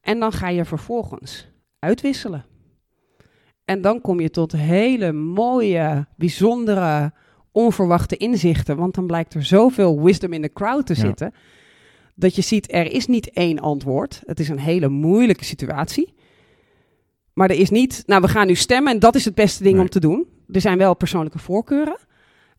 En 0.00 0.20
dan 0.20 0.32
ga 0.32 0.48
je 0.48 0.64
vervolgens 0.64 1.51
uitwisselen. 1.82 2.44
En 3.64 3.80
dan 3.80 4.00
kom 4.00 4.20
je 4.20 4.30
tot 4.30 4.52
hele 4.52 5.12
mooie, 5.12 6.06
bijzondere, 6.16 7.12
onverwachte 7.52 8.16
inzichten. 8.16 8.76
Want 8.76 8.94
dan 8.94 9.06
blijkt 9.06 9.34
er 9.34 9.44
zoveel 9.44 10.02
wisdom 10.02 10.32
in 10.32 10.42
de 10.42 10.52
crowd 10.52 10.86
te 10.86 10.94
Ja. 10.94 11.00
zitten. 11.00 11.34
Dat 12.14 12.34
je 12.36 12.42
ziet, 12.42 12.72
er 12.72 12.92
is 12.92 13.06
niet 13.06 13.30
één 13.30 13.58
antwoord. 13.58 14.22
Het 14.26 14.40
is 14.40 14.48
een 14.48 14.58
hele 14.58 14.88
moeilijke 14.88 15.44
situatie. 15.44 16.14
Maar 17.32 17.50
er 17.50 17.56
is 17.58 17.70
niet, 17.70 18.02
nou 18.06 18.20
we 18.22 18.28
gaan 18.28 18.46
nu 18.46 18.54
stemmen 18.54 18.92
en 18.92 18.98
dat 18.98 19.14
is 19.14 19.24
het 19.24 19.34
beste 19.34 19.62
ding 19.62 19.74
Nee. 19.74 19.82
om 19.82 19.88
te 19.90 20.00
doen. 20.00 20.26
Er 20.50 20.60
zijn 20.60 20.78
wel 20.78 20.94
persoonlijke 20.96 21.38
voorkeuren. 21.38 21.96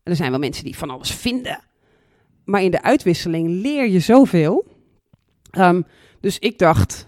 En 0.02 0.10
er 0.10 0.16
zijn 0.16 0.30
wel 0.30 0.38
mensen 0.40 0.64
die 0.64 0.76
van 0.76 0.90
alles 0.90 1.10
vinden. 1.14 1.58
Maar 2.44 2.62
in 2.62 2.70
de 2.70 2.82
uitwisseling 2.82 3.48
leer 3.48 3.88
je 3.88 4.00
zoveel. 4.00 4.64
Ehm, 5.50 5.82
dus 6.20 6.38
ik 6.38 6.58
dacht 6.58 7.06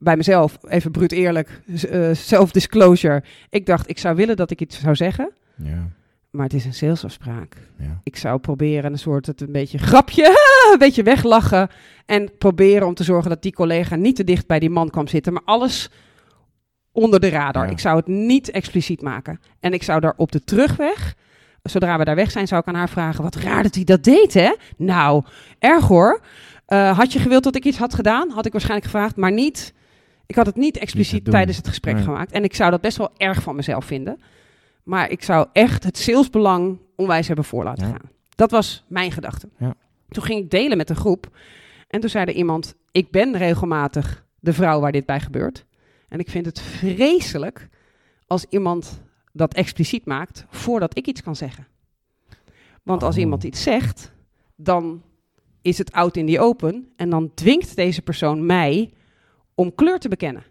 bij 0.00 0.16
mezelf, 0.16 0.58
even 0.68 0.90
bruut 0.90 1.12
eerlijk, 1.12 1.62
eh, 1.90 2.08
self-disclosure. 2.12 3.22
Ik 3.50 3.66
dacht, 3.66 3.90
ik 3.90 3.98
zou 3.98 4.16
willen 4.16 4.36
dat 4.36 4.50
ik 4.50 4.60
iets 4.60 4.80
zou 4.80 4.94
zeggen. 4.94 5.30
Ja. 5.56 5.88
Maar 6.30 6.44
het 6.44 6.54
is 6.54 6.64
een 6.64 6.74
salesafspraak. 6.74 7.56
Ja. 7.78 8.00
Ik 8.02 8.16
zou 8.16 8.38
proberen 8.38 8.92
een 8.92 8.98
soort 8.98 9.26
het 9.26 9.40
een 9.40 9.52
beetje 9.52 9.78
grapje, 9.78 10.24
een 10.72 10.78
beetje 10.78 11.02
weglachen. 11.02 11.68
En 12.06 12.30
proberen 12.38 12.86
om 12.86 12.94
te 12.94 13.04
zorgen 13.04 13.30
dat 13.30 13.42
die 13.42 13.52
collega 13.52 13.96
niet 13.96 14.16
te 14.16 14.24
dicht 14.24 14.46
bij 14.46 14.58
die 14.58 14.70
man 14.70 14.90
kwam 14.90 15.08
zitten. 15.08 15.32
Maar 15.32 15.42
alles 15.44 15.90
onder 16.92 17.20
de 17.20 17.28
radar. 17.28 17.64
Ja. 17.64 17.70
Ik 17.70 17.78
zou 17.78 17.96
het 17.96 18.06
niet 18.06 18.50
expliciet 18.50 19.02
maken. 19.02 19.40
En 19.60 19.72
ik 19.72 19.82
zou 19.82 20.00
daar 20.00 20.14
op 20.16 20.32
de 20.32 20.44
terugweg, 20.44 21.14
zodra 21.62 21.98
we 21.98 22.04
daar 22.04 22.14
weg 22.14 22.30
zijn, 22.30 22.48
zou 22.48 22.60
ik 22.60 22.66
aan 22.66 22.74
haar 22.74 22.88
vragen: 22.88 23.22
Wat 23.22 23.34
raar 23.34 23.62
dat 23.62 23.74
hij 23.74 23.84
dat 23.84 24.04
deed, 24.04 24.34
hè? 24.34 24.54
Nou, 24.76 25.24
erg 25.58 25.86
hoor. 25.86 26.20
Eh, 26.66 26.98
had 26.98 27.12
je 27.12 27.18
gewild 27.18 27.44
dat 27.44 27.56
ik 27.56 27.64
iets 27.64 27.78
had 27.78 27.94
gedaan? 27.94 28.30
Had 28.30 28.46
ik 28.46 28.52
waarschijnlijk 28.52 28.90
gevraagd, 28.90 29.16
maar 29.16 29.32
niet. 29.32 29.72
Ik 30.30 30.36
had 30.36 30.46
het 30.46 30.56
niet 30.56 30.76
expliciet 30.78 31.24
tijdens 31.24 31.56
het 31.56 31.68
gesprek 31.68 31.94
Nee. 31.94 32.02
gemaakt. 32.04 32.32
En 32.32 32.44
ik 32.44 32.54
zou 32.54 32.70
dat 32.70 32.80
best 32.80 32.96
wel 32.96 33.10
erg 33.16 33.42
van 33.42 33.56
mezelf 33.56 33.84
vinden. 33.84 34.20
Maar 34.82 35.10
ik 35.10 35.22
zou 35.22 35.46
echt 35.52 35.84
het 35.84 35.98
salesbelang 35.98 36.78
onwijs 36.96 37.26
hebben 37.26 37.44
voor 37.44 37.64
laten 37.64 37.86
Ja. 37.86 37.90
gaan. 37.92 38.10
Dat 38.34 38.50
was 38.50 38.84
mijn 38.88 39.12
gedachte. 39.12 39.48
Ja. 39.58 39.74
Toen 40.08 40.22
ging 40.22 40.40
ik 40.44 40.50
delen 40.50 40.76
met 40.76 40.90
een 40.90 40.96
groep. 40.96 41.36
En 41.88 42.00
toen 42.00 42.10
zei 42.10 42.24
er 42.24 42.34
iemand: 42.34 42.74
Ik 42.92 43.10
ben 43.10 43.36
regelmatig 43.36 44.24
de 44.40 44.52
vrouw 44.52 44.80
waar 44.80 44.92
dit 44.92 45.06
bij 45.06 45.20
gebeurt. 45.20 45.64
En 46.08 46.18
ik 46.18 46.30
vind 46.30 46.46
het 46.46 46.60
vreselijk 46.60 47.68
als 48.26 48.44
iemand 48.48 49.02
dat 49.32 49.54
expliciet 49.54 50.04
maakt 50.06 50.46
voordat 50.50 50.96
ik 50.98 51.06
iets 51.06 51.22
kan 51.22 51.36
zeggen. 51.36 51.66
Want 52.82 53.02
als 53.02 53.14
Oh. 53.14 53.20
iemand 53.20 53.44
iets 53.44 53.62
zegt, 53.62 54.12
dan 54.56 55.02
is 55.62 55.78
het 55.78 55.92
out 55.92 56.16
in 56.16 56.26
the 56.26 56.40
open. 56.40 56.88
En 56.96 57.10
dan 57.10 57.30
dwingt 57.34 57.76
deze 57.76 58.02
persoon 58.02 58.46
mij 58.46 58.90
om 59.60 59.74
kleur 59.74 59.98
te 59.98 60.08
bekennen. 60.08 60.44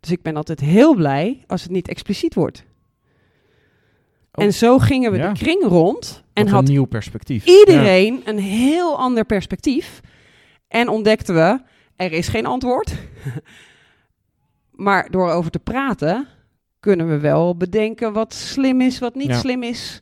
Dus 0.00 0.10
ik 0.10 0.22
ben 0.22 0.36
altijd 0.36 0.60
heel 0.60 0.94
blij 0.94 1.44
als 1.46 1.62
het 1.62 1.70
niet 1.70 1.88
expliciet 1.88 2.34
wordt. 2.34 2.64
Oh. 4.32 4.44
En 4.44 4.54
zo 4.54 4.78
gingen 4.78 5.12
we 5.12 5.16
Ja. 5.18 5.32
de 5.32 5.38
kring 5.38 5.62
rond 5.62 6.22
en 6.32 6.44
Wat 6.44 6.52
had 6.52 6.62
een 6.66 6.72
nieuw 6.72 6.84
perspectief. 6.84 7.44
iedereen 7.46 8.22
een 8.24 8.38
heel 8.38 8.98
ander 8.98 9.24
perspectief. 9.24 10.00
En 10.68 10.88
ontdekten 10.88 11.34
we, 11.34 11.60
er 11.96 12.12
is 12.12 12.28
geen 12.28 12.46
antwoord. 12.46 12.94
maar 14.86 15.10
door 15.10 15.30
over 15.30 15.50
te 15.50 15.58
praten, 15.58 16.26
kunnen 16.80 17.08
we 17.08 17.18
wel 17.18 17.56
bedenken 17.56 18.12
wat 18.12 18.34
slim 18.34 18.80
is, 18.80 18.98
wat 18.98 19.14
niet 19.14 19.28
Ja. 19.28 19.38
slim 19.38 19.62
is. 19.62 20.00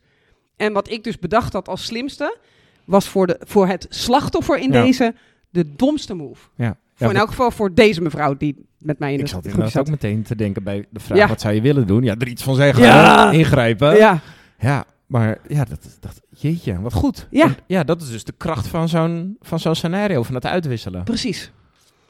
En 0.57 0.73
wat 0.73 0.91
ik 0.91 1.05
dus 1.05 1.19
bedacht 1.19 1.53
had 1.53 1.69
als 1.69 1.85
slimste, 1.85 2.37
was 2.85 3.09
voor, 3.09 3.27
de, 3.27 3.37
voor 3.41 3.67
het 3.67 3.87
slachtoffer 3.89 4.59
in 4.59 4.73
Ja. 4.73 4.83
deze 4.83 5.15
de 5.51 5.75
domste 5.77 6.15
move. 6.15 6.49
Ja. 6.55 6.77
Ja, 6.99 7.05
voor 7.07 7.15
in 7.15 7.21
elk 7.21 7.29
geval 7.29 7.51
voor 7.51 7.75
deze 7.75 8.01
mevrouw 8.01 8.37
die 8.37 8.67
met 8.79 8.99
mij 8.99 9.13
in 9.13 9.19
ik 9.19 9.25
de 9.25 9.31
zat 9.31 9.41
groep 9.41 9.53
inderdaad 9.55 9.79
ook 9.81 9.87
zat. 9.87 10.03
meteen 10.03 10.23
te 10.23 10.37
denken 10.37 10.63
bij 10.63 10.85
de 10.91 11.01
vraag, 11.01 11.29
wat 11.29 11.41
zou 11.41 11.55
je 11.55 11.61
willen 11.61 11.87
doen? 11.87 12.03
Ja, 12.03 12.15
er 12.19 12.29
iets 12.29 12.43
van 12.43 12.55
zeggen, 12.55 12.83
Ja. 12.85 13.31
ingrijpen. 13.31 13.97
Ja. 13.97 14.21
Ja, 14.59 14.85
maar 15.07 15.39
ja, 15.49 15.65
dat, 15.65 15.97
dat, 16.01 16.21
jeetje, 16.31 16.81
wat 16.81 16.93
goed. 16.93 17.27
Ja. 17.31 17.45
En 17.45 17.57
ja, 17.67 17.85
dat 17.85 18.03
is 18.03 18.11
dus 18.11 18.25
de 18.25 18.35
kracht 18.37 18.67
van 18.67 18.89
zo'n, 18.89 19.37
van 19.41 19.61
zo'n 19.61 19.75
scenario, 19.75 20.23
van 20.23 20.35
het 20.35 20.47
uitwisselen. 20.47 21.05
Precies. 21.05 21.53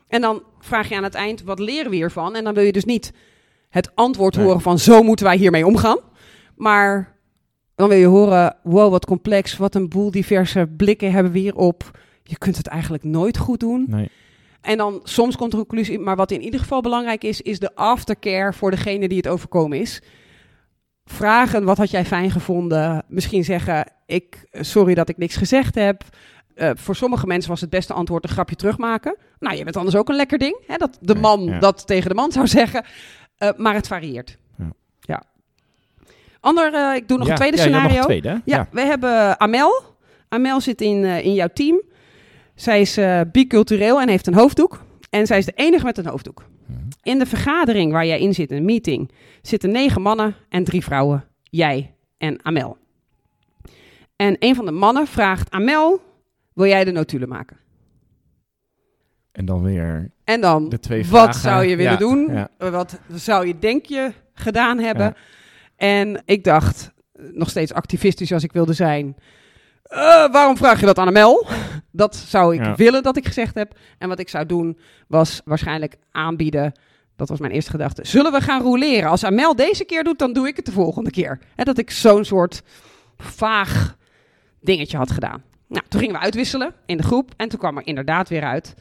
En 0.08 0.20
dan 0.20 0.42
vraag 0.60 0.88
je 0.88 0.96
aan 0.96 1.02
het 1.02 1.14
eind, 1.14 1.42
wat 1.42 1.58
leren 1.58 1.90
we 1.90 1.96
hiervan? 1.96 2.36
En 2.36 2.44
dan 2.44 2.54
wil 2.54 2.62
je 2.64 2.72
dus 2.72 2.84
niet 2.84 3.12
het 3.68 3.90
antwoord 3.94 4.36
Nee. 4.36 4.44
horen 4.44 4.60
van, 4.60 4.78
zo 4.78 5.02
moeten 5.02 5.26
wij 5.26 5.36
hiermee 5.36 5.66
omgaan. 5.66 5.98
Maar 6.56 7.16
dan 7.74 7.88
wil 7.88 7.98
je 7.98 8.06
horen, 8.06 8.56
wow, 8.62 8.90
wat 8.90 9.06
complex, 9.06 9.56
wat 9.56 9.74
een 9.74 9.88
boel 9.88 10.10
diverse 10.10 10.68
blikken 10.76 11.12
hebben 11.12 11.32
we 11.32 11.38
hierop. 11.38 11.98
Je 12.22 12.38
kunt 12.38 12.56
het 12.56 12.66
eigenlijk 12.66 13.04
nooit 13.04 13.38
goed 13.38 13.60
doen. 13.60 13.84
Nee. 13.88 14.08
En 14.60 14.76
dan 14.76 15.00
soms 15.02 15.36
komt 15.36 15.50
de 15.50 15.56
conclusie, 15.56 15.98
maar 15.98 16.16
wat 16.16 16.30
in 16.30 16.42
ieder 16.42 16.60
geval 16.60 16.80
belangrijk 16.80 17.24
is, 17.24 17.40
is 17.40 17.58
de 17.58 17.74
aftercare 17.74 18.52
voor 18.52 18.70
degene 18.70 19.08
die 19.08 19.16
het 19.16 19.28
overkomen 19.28 19.80
is. 19.80 20.02
Vragen, 21.04 21.64
wat 21.64 21.76
had 21.76 21.90
jij 21.90 22.04
fijn 22.04 22.30
gevonden? 22.30 23.04
Misschien 23.08 23.44
zeggen, 23.44 23.92
ik, 24.06 24.46
sorry 24.52 24.94
dat 24.94 25.08
ik 25.08 25.16
niks 25.16 25.36
gezegd 25.36 25.74
heb. 25.74 26.02
Eh, 26.54 26.70
voor 26.74 26.96
sommige 26.96 27.26
mensen 27.26 27.50
was 27.50 27.60
het 27.60 27.70
beste 27.70 27.92
antwoord 27.92 28.24
een 28.24 28.30
grapje 28.30 28.56
terugmaken. 28.56 29.16
Nou, 29.38 29.56
je 29.56 29.64
bent 29.64 29.76
anders 29.76 29.96
ook 29.96 30.08
een 30.08 30.16
lekker 30.16 30.38
ding. 30.38 30.60
Hè? 30.66 30.76
Dat 30.76 30.98
de 31.00 31.14
man 31.14 31.44
ja. 31.44 31.58
dat 31.58 31.86
tegen 31.86 32.08
de 32.08 32.14
man 32.14 32.32
zou 32.32 32.46
zeggen. 32.46 32.84
Eh, 33.36 33.48
maar 33.56 33.74
het 33.74 33.86
varieert. 33.86 34.38
Ja. 34.58 34.72
Ja. 35.00 35.22
Ander, 36.40 36.74
eh, 36.74 36.94
ik 36.94 37.08
doe 37.08 37.18
nog 37.18 37.26
Ja, 37.26 37.32
een 37.32 37.38
tweede 37.38 37.58
scenario. 37.58 37.96
een 37.96 38.02
tweede? 38.02 38.40
Ja, 38.44 38.68
we 38.70 38.80
hebben 38.80 39.40
Amel. 39.40 39.82
Amel 40.28 40.60
zit 40.60 40.80
in, 40.80 41.04
in 41.04 41.34
jouw 41.34 41.48
team. 41.52 41.82
Zij 42.58 42.80
is 42.80 42.96
eh, 42.96 43.20
bicultureel 43.32 44.00
en 44.00 44.08
heeft 44.08 44.26
een 44.26 44.34
hoofddoek. 44.34 44.80
En 45.10 45.26
zij 45.26 45.38
is 45.38 45.44
de 45.44 45.52
enige 45.54 45.84
met 45.84 45.98
een 45.98 46.06
hoofddoek. 46.06 46.44
Mhm. 46.66 46.78
In 47.02 47.18
de 47.18 47.26
vergadering 47.26 47.92
waar 47.92 48.06
jij 48.06 48.20
in 48.20 48.34
zit, 48.34 48.50
een 48.50 48.64
meeting, 48.64 49.10
zitten 49.42 49.70
negen 49.70 50.02
mannen 50.02 50.34
en 50.48 50.64
drie 50.64 50.82
vrouwen. 50.84 51.24
Jij 51.42 51.94
en 52.18 52.44
Amel. 52.44 52.76
En 54.16 54.36
een 54.38 54.54
van 54.54 54.64
de 54.64 54.70
mannen 54.72 55.06
vraagt 55.06 55.50
Amel, 55.50 56.00
wil 56.54 56.66
jij 56.66 56.84
de 56.84 56.92
notulen 56.92 57.28
maken? 57.28 57.56
En 59.32 59.44
dan 59.44 59.62
weer 59.62 60.10
En 60.24 60.40
dan, 60.40 60.68
de 60.68 60.80
twee 60.80 61.00
wat 61.06 61.10
vragen. 61.22 61.40
zou 61.40 61.64
je 61.64 61.76
willen 61.76 61.92
Ja, 61.92 61.98
doen? 61.98 62.28
ja. 62.32 62.70
Wat 62.70 63.00
zou 63.14 63.46
je 63.46 63.58
denk 63.58 63.86
je 63.86 64.12
gedaan 64.32 64.78
hebben? 64.78 65.04
Ja. 65.06 65.14
En 65.76 66.22
ik 66.24 66.44
dacht, 66.44 66.90
eh, 67.12 67.22
nog 67.32 67.50
steeds 67.50 67.72
activistisch 67.72 68.32
als 68.32 68.42
ik 68.42 68.52
wilde 68.52 68.72
zijn... 68.72 69.16
eh, 69.88 70.32
waarom 70.32 70.56
vraag 70.56 70.80
je 70.80 70.86
dat 70.86 70.98
aan 70.98 71.06
Amel? 71.06 71.46
Dat 71.90 72.16
zou 72.16 72.54
ik 72.54 72.64
Ja. 72.64 72.74
willen 72.74 73.02
dat 73.02 73.16
ik 73.16 73.26
gezegd 73.26 73.54
heb. 73.54 73.72
En 73.98 74.08
wat 74.08 74.18
ik 74.18 74.28
zou 74.28 74.46
doen, 74.46 74.78
was 75.08 75.40
waarschijnlijk 75.44 75.96
aanbieden... 76.12 76.72
Dat 77.16 77.28
was 77.28 77.38
mijn 77.40 77.52
eerste 77.52 77.70
gedachte. 77.70 78.04
Zullen 78.06 78.32
we 78.32 78.40
gaan 78.40 78.62
roleren? 78.62 79.10
Als 79.10 79.24
Amel 79.24 79.56
deze 79.56 79.84
keer 79.84 80.04
doet, 80.04 80.18
dan 80.18 80.32
doe 80.32 80.48
ik 80.48 80.56
het 80.56 80.66
de 80.66 80.72
volgende 80.72 81.10
keer. 81.10 81.38
Hè, 81.54 81.64
dat 81.64 81.78
ik 81.78 81.90
zo'n 81.90 82.24
soort 82.24 82.62
vaag 83.16 83.96
dingetje 84.60 84.96
had 84.96 85.10
gedaan. 85.10 85.42
Nou, 85.66 85.84
toen 85.88 86.00
gingen 86.00 86.14
we 86.14 86.20
uitwisselen 86.22 86.74
in 86.86 86.96
de 86.96 87.02
groep. 87.02 87.30
En 87.36 87.48
toen 87.48 87.58
kwam 87.58 87.76
er 87.76 87.86
inderdaad 87.86 88.28
weer 88.28 88.42
uit. 88.44 88.74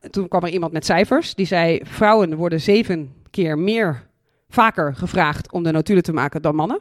En 0.00 0.10
Toen 0.10 0.28
kwam 0.28 0.42
er 0.42 0.48
iemand 0.50 0.72
met 0.72 0.84
cijfers. 0.84 1.34
Die 1.34 1.46
zei, 1.46 1.80
vrouwen 1.84 2.34
worden 2.36 2.60
zeven 2.60 3.14
keer 3.30 3.58
meer, 3.58 4.06
vaker 4.48 4.94
gevraagd 4.94 5.52
om 5.52 5.62
de 5.62 5.72
notulen 5.72 6.02
te 6.02 6.12
maken 6.12 6.42
dan 6.42 6.54
mannen. 6.54 6.80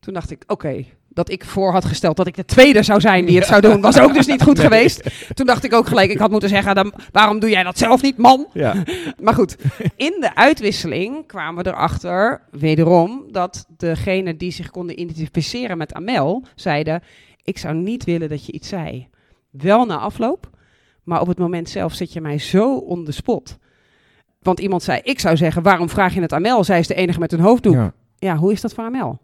Toen 0.00 0.14
dacht 0.14 0.30
ik, 0.30 0.42
oké, 0.46 0.84
dat 1.14 1.30
ik 1.30 1.44
voor 1.44 1.72
had 1.72 1.84
gesteld 1.84 2.16
dat 2.16 2.26
ik 2.26 2.36
de 2.36 2.44
tweede 2.44 2.82
zou 2.82 3.00
zijn 3.00 3.24
die 3.24 3.36
het 3.38 3.46
zou 3.46 3.60
doen, 3.60 3.80
was 3.80 3.98
ook 4.00 4.14
dus 4.14 4.26
niet 4.26 4.42
goed 4.42 4.56
Nee. 4.56 4.64
geweest. 4.66 5.10
Toen 5.34 5.46
dacht 5.46 5.64
ik 5.64 5.72
ook 5.74 5.86
gelijk, 5.86 6.10
ik 6.10 6.18
had 6.18 6.30
moeten 6.30 6.48
zeggen, 6.48 6.74
dan, 6.74 6.92
waarom 7.12 7.38
doe 7.38 7.50
jij 7.50 7.62
dat 7.62 7.78
zelf 7.78 8.02
niet, 8.02 8.16
man? 8.16 8.46
Ja. 8.52 8.74
Maar 9.20 9.34
goed, 9.34 9.56
in 9.96 10.16
de 10.20 10.34
uitwisseling 10.34 11.26
kwamen 11.26 11.64
we 11.64 11.70
erachter, 11.70 12.40
wederom, 12.50 13.24
dat 13.30 13.64
degene 13.76 14.36
die 14.36 14.50
zich 14.52 14.70
konden 14.70 15.00
identificeren 15.00 15.78
met 15.78 15.94
Amel, 15.94 16.44
zeiden, 16.54 17.02
ik 17.44 17.58
zou 17.58 17.74
niet 17.74 18.04
willen 18.04 18.28
dat 18.28 18.46
je 18.46 18.52
iets 18.52 18.68
zei. 18.68 19.08
Wel 19.50 19.84
na 19.86 19.98
afloop, 19.98 20.50
Maar 21.04 21.20
op 21.20 21.26
het 21.26 21.38
moment 21.38 21.68
zelf 21.68 21.94
zet 21.94 22.12
je 22.12 22.20
mij 22.20 22.38
zo 22.38 22.76
on 22.76 23.04
the 23.04 23.12
spot. 23.12 23.58
Want 24.42 24.60
iemand 24.60 24.82
zei, 24.82 25.00
ik 25.02 25.20
zou 25.20 25.36
zeggen, 25.36 25.62
waarom 25.62 25.88
vraag 25.88 26.14
je 26.14 26.20
het 26.20 26.32
aan 26.32 26.42
Mel? 26.42 26.64
Zij 26.64 26.78
is 26.78 26.86
de 26.86 26.94
enige 26.94 27.18
met 27.18 27.32
een 27.32 27.40
hoofddoek. 27.40 27.74
Ja, 27.74 27.92
Ja. 28.18 28.36
hoe 28.36 28.52
is 28.52 28.60
dat 28.60 28.74
voor 28.74 28.84
Amel? 28.84 29.18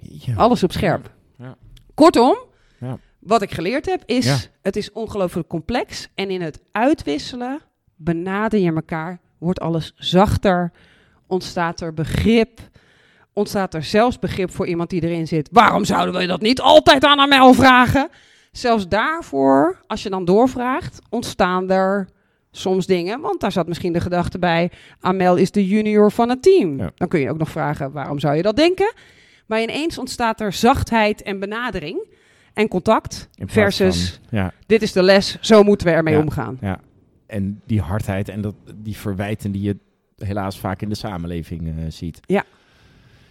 Ja. 0.00 0.34
Alles 0.34 0.62
op 0.62 0.72
scherp. 0.72 1.10
Ja. 1.38 1.56
Kortom, 1.94 2.36
Ja. 2.80 2.98
wat 3.18 3.42
ik 3.42 3.50
geleerd 3.52 3.86
heb 3.86 4.02
is, 4.06 4.24
Ja. 4.26 4.36
het 4.62 4.76
is 4.76 4.92
ongelooflijk 4.92 5.48
complex. 5.48 6.08
En 6.14 6.30
in 6.30 6.40
het 6.42 6.60
uitwisselen 6.72 7.60
benader 7.96 8.60
je 8.60 8.72
elkaar, 8.72 9.18
wordt 9.38 9.60
alles 9.60 9.92
zachter, 9.96 10.72
ontstaat 11.26 11.80
er 11.80 11.94
begrip, 11.94 12.60
ontstaat 13.32 13.74
er 13.74 13.82
zelfs 13.82 14.18
begrip 14.18 14.50
voor 14.50 14.66
iemand 14.66 14.90
die 14.90 15.02
erin 15.02 15.26
zit. 15.26 15.48
Waarom 15.52 15.84
zouden 15.84 16.20
we 16.20 16.26
dat 16.26 16.40
niet 16.40 16.60
altijd 16.60 17.04
aan 17.04 17.18
Amel 17.20 17.54
vragen? 17.54 18.08
Zelfs 18.52 18.88
daarvoor, 18.88 19.80
als 19.86 20.02
je 20.02 20.10
dan 20.10 20.24
doorvraagt, 20.24 20.98
ontstaan 21.08 21.70
er 21.70 22.08
soms 22.50 22.86
dingen. 22.86 23.20
Want 23.20 23.40
daar 23.40 23.52
zat 23.52 23.68
misschien 23.68 23.92
de 23.92 24.00
gedachte 24.00 24.38
bij, 24.38 24.70
Amel 25.00 25.36
is 25.36 25.50
de 25.50 25.66
junior 25.66 26.12
van 26.12 26.28
het 26.28 26.42
team. 26.42 26.78
Ja. 26.78 26.90
Dan 26.94 27.08
kun 27.08 27.20
je 27.20 27.30
ook 27.30 27.38
nog 27.38 27.50
vragen, 27.50 27.92
waarom 27.92 28.18
zou 28.18 28.36
je 28.36 28.42
dat 28.42 28.56
denken? 28.56 28.92
Maar 29.50 29.62
ineens 29.62 29.98
ontstaat 29.98 30.40
er 30.40 30.52
zachtheid 30.52 31.22
en 31.22 31.38
benadering 31.38 32.06
en 32.54 32.68
contact 32.68 33.28
versus, 33.44 34.20
van- 34.28 34.38
ja, 34.38 34.52
dit 34.66 34.82
is 34.82 34.92
de 34.92 35.02
les, 35.02 35.36
zo 35.40 35.62
moeten 35.62 35.86
we 35.86 35.92
ermee 35.92 36.14
Ja. 36.14 36.20
omgaan. 36.20 36.58
ja. 36.60 36.80
En 37.26 37.60
die 37.66 37.80
hardheid 37.80 38.28
en 38.28 38.40
dat, 38.40 38.54
die 38.76 38.96
verwijten 38.96 39.52
die 39.52 39.62
je 39.62 39.76
helaas 40.16 40.58
vaak 40.58 40.82
in 40.82 40.88
de 40.88 40.94
samenleving 40.94 41.68
eh, 41.68 41.84
ziet. 41.88 42.20
Ja. 42.26 42.44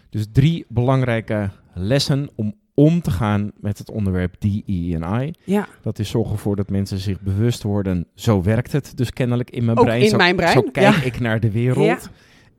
Dus 0.09 0.25
drie 0.31 0.65
belangrijke 0.67 1.49
lessen 1.73 2.29
om 2.35 2.53
om 2.73 3.01
te 3.01 3.11
gaan 3.11 3.51
met 3.59 3.77
het 3.77 3.91
onderwerp 3.91 4.35
DE&I. 4.39 5.33
Ja, 5.43 5.67
Dat 5.81 5.99
is 5.99 6.09
zorgen 6.09 6.31
ervoor 6.33 6.55
dat 6.55 6.69
mensen 6.69 6.97
zich 6.99 7.19
bewust 7.21 7.63
worden. 7.63 8.05
Zo 8.15 8.41
werkt 8.43 8.71
het 8.71 8.97
dus 8.97 9.09
kennelijk 9.11 9.49
in 9.49 9.65
mijn 9.65 9.77
Ook 9.77 9.85
brein. 9.85 10.01
in 10.01 10.09
zo, 10.09 10.17
mijn 10.17 10.35
brein, 10.35 10.51
Zo 10.53 10.61
kijk 10.71 10.95
ja. 10.95 11.01
ik 11.03 11.19
naar 11.19 11.39
de 11.39 11.51
wereld. 11.51 11.85
Ja. 11.85 11.99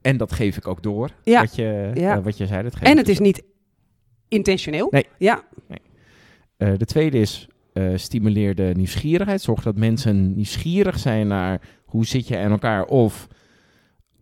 En 0.03 0.17
dat 0.17 0.33
geef 0.33 0.57
ik 0.57 0.67
ook 0.69 0.83
door. 0.83 1.11
Ja. 1.23 1.41
Wat, 1.41 1.55
je, 1.55 1.91
Ja. 1.95 2.17
eh, 2.17 2.25
wat 2.25 2.37
je 2.39 2.47
zei. 2.47 2.63
Dat 2.63 2.77
geef 2.77 2.89
en 2.89 2.97
het 2.97 3.07
dus 3.07 3.15
is 3.15 3.21
niet 3.21 3.43
intentioneel. 4.29 4.89
Nee. 4.91 5.07
Ja, 5.19 5.43
Eh, 6.57 6.73
de 6.77 6.85
tweede 6.85 7.19
is 7.19 7.49
eh, 7.73 7.89
stimuleer 7.95 8.55
de 8.55 8.73
nieuwsgierigheid. 8.77 9.41
Zorg 9.43 9.63
dat 9.63 9.77
mensen 9.77 10.35
nieuwsgierig 10.35 10.99
zijn 10.99 11.27
naar 11.27 11.61
hoe 11.85 12.07
zit 12.07 12.29
je 12.29 12.39
aan 12.39 12.51
elkaar. 12.51 12.85
Of 12.85 13.27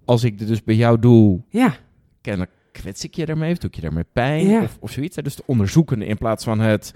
als 0.05 0.25
ik 0.25 0.39
dit 0.39 0.49
dus 0.49 0.65
bij 0.65 0.75
jou 0.75 0.99
doe, 0.99 1.41
ja, 1.49 1.75
kennelijk 2.21 2.51
kwets 2.73 3.05
ik 3.05 3.15
je 3.15 3.27
daarmee 3.27 3.53
of 3.53 3.59
doe 3.59 3.71
ik 3.71 3.77
je 3.77 3.83
daarmee 3.83 4.05
pijn 4.13 4.47
Ja. 4.49 4.63
of, 4.63 4.77
of 4.81 4.91
zoiets. 4.91 5.17
hè. 5.17 5.23
Dus 5.23 5.37
het 5.37 5.45
onderzoeken 5.47 6.03
in 6.03 6.19
plaats 6.19 6.45
van 6.45 6.61
het 6.61 6.95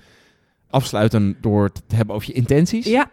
afsluiten 0.70 1.36
door 1.40 1.72
te 1.86 1.96
hebben 1.96 2.14
over 2.14 2.28
je 2.28 2.34
intenties. 2.34 2.86
ja. 2.86 3.10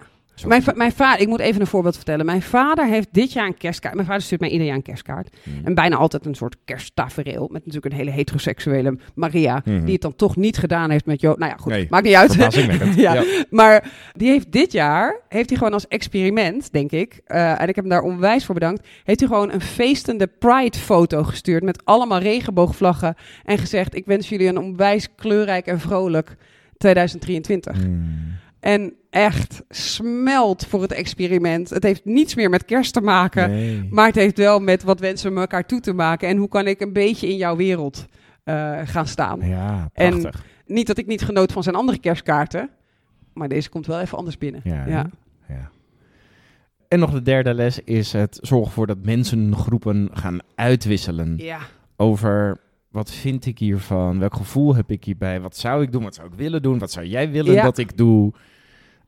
Mijn, 0.47 0.63
va- 0.63 0.73
mijn 0.75 0.91
vader, 0.91 1.21
ik 1.21 1.27
moet 1.27 1.39
even 1.39 1.61
een 1.61 1.67
voorbeeld 1.67 1.95
vertellen. 1.95 2.25
Mijn 2.25 2.41
vader 2.41 2.85
heeft 2.87 3.07
dit 3.11 3.33
jaar 3.33 3.45
een 3.45 3.57
kerstkaart. 3.57 3.93
Mijn 3.95 4.07
vader 4.07 4.21
stuurt 4.21 4.41
mij 4.41 4.49
ieder 4.49 4.67
jaar 4.67 4.75
een 4.75 4.81
kerstkaart. 4.81 5.35
Hmm. 5.43 5.53
En 5.63 5.73
bijna 5.73 5.95
altijd 5.95 6.25
een 6.25 6.35
soort 6.35 6.55
kersttafereel. 6.65 7.47
Met 7.51 7.65
natuurlijk 7.65 7.93
een 7.93 7.99
hele 7.99 8.11
heteroseksuele 8.11 8.97
Maria. 9.15 9.61
Die 9.83 9.93
het 9.93 10.01
dan 10.01 10.15
toch 10.15 10.35
niet 10.35 10.57
gedaan 10.57 10.89
heeft 10.89 11.05
met 11.05 11.21
Jo. 11.21 11.35
Nou 11.37 11.51
ja, 11.51 11.57
goed. 11.57 11.71
Nee, 11.71 11.87
maakt 11.89 12.03
niet 12.05 12.13
uit. 12.15 12.33
Ja. 12.95 13.13
Ja. 13.13 13.23
Maar 13.49 13.91
die 14.15 14.29
heeft 14.29 14.51
dit 14.51 14.71
jaar, 14.71 15.19
heeft 15.29 15.49
hij 15.49 15.57
gewoon 15.57 15.73
als 15.73 15.87
experiment, 15.87 16.71
denk 16.71 16.91
ik, 16.91 17.21
eh, 17.25 17.51
en 17.61 17.67
ik 17.67 17.75
heb 17.75 17.83
hem 17.83 17.89
daar 17.89 18.01
onwijs 18.01 18.45
voor 18.45 18.53
bedankt, 18.55 18.87
heeft 19.03 19.19
hij 19.19 19.29
gewoon 19.29 19.51
een 19.51 19.61
feestende 19.61 20.27
Pride-foto 20.27 21.23
gestuurd 21.23 21.63
met 21.63 21.85
allemaal 21.85 22.19
regenboogvlaggen 22.19 23.15
en 23.43 23.57
gezegd, 23.57 23.95
ik 23.95 24.05
wens 24.05 24.29
jullie 24.29 24.47
een 24.47 24.57
onwijs 24.57 25.07
kleurrijk 25.15 25.65
en 25.65 25.79
vrolijk 25.79 26.35
2023. 26.77 27.75
Hmm. 27.77 28.37
En 28.59 28.93
echt 29.09 29.61
smelt 29.69 30.65
voor 30.65 30.81
het 30.81 30.91
experiment. 30.91 31.69
Het 31.69 31.83
heeft 31.83 32.05
niets 32.05 32.35
meer 32.35 32.49
met 32.49 32.65
kerst 32.65 32.93
te 32.93 33.01
maken, 33.01 33.49
Nee. 33.49 33.87
maar 33.91 34.05
het 34.05 34.15
heeft 34.15 34.37
wel 34.37 34.59
met 34.59 34.83
wat 34.83 34.99
wensen 34.99 35.33
we 35.33 35.39
elkaar 35.39 35.65
toe 35.65 35.79
te 35.79 35.93
maken 35.93 36.27
en 36.27 36.37
hoe 36.37 36.47
kan 36.47 36.67
ik 36.67 36.81
een 36.81 36.93
beetje 36.93 37.27
in 37.27 37.35
jouw 37.37 37.55
wereld 37.55 38.05
eh, 38.43 38.79
gaan 38.83 39.07
staan. 39.07 39.39
Ja, 39.41 39.89
En- 39.93 40.19
prachtig. 40.21 40.45
Niet 40.65 40.87
dat 40.87 40.97
ik 40.97 41.07
niet 41.07 41.21
genoot 41.21 41.51
van 41.51 41.63
zijn 41.63 41.75
andere 41.75 41.99
kerstkaarten, 41.99 42.69
maar 43.33 43.47
deze 43.47 43.69
komt 43.69 43.85
wel 43.85 43.99
even 43.99 44.17
anders 44.17 44.37
binnen. 44.37 44.61
Ja, 44.63 44.85
Ja. 44.87 45.09
ja. 45.47 45.69
En 46.87 46.99
nog 46.99 47.11
de 47.11 47.21
derde 47.21 47.53
les 47.53 47.79
is 47.79 48.13
het 48.13 48.37
zorgen 48.41 48.67
ervoor 48.67 48.87
dat 48.87 48.97
mensen 49.03 49.55
groepen 49.55 50.09
gaan 50.13 50.39
uitwisselen 50.55 51.33
Ja. 51.37 51.59
over 51.97 52.57
wat 52.91 53.11
vind 53.11 53.45
ik 53.45 53.59
hiervan, 53.59 54.19
welk 54.19 54.33
gevoel 54.35 54.75
heb 54.75 54.91
ik 54.91 55.03
hierbij, 55.03 55.41
wat 55.41 55.57
zou 55.57 55.83
ik 55.83 55.91
doen, 55.91 56.03
wat 56.03 56.15
zou 56.15 56.27
ik 56.27 56.33
willen 56.33 56.61
doen, 56.61 56.79
wat 56.79 56.91
zou 56.91 57.05
jij 57.05 57.31
willen 57.31 57.53
Ja. 57.53 57.63
dat 57.63 57.77
ik 57.77 57.97
doe. 57.97 58.33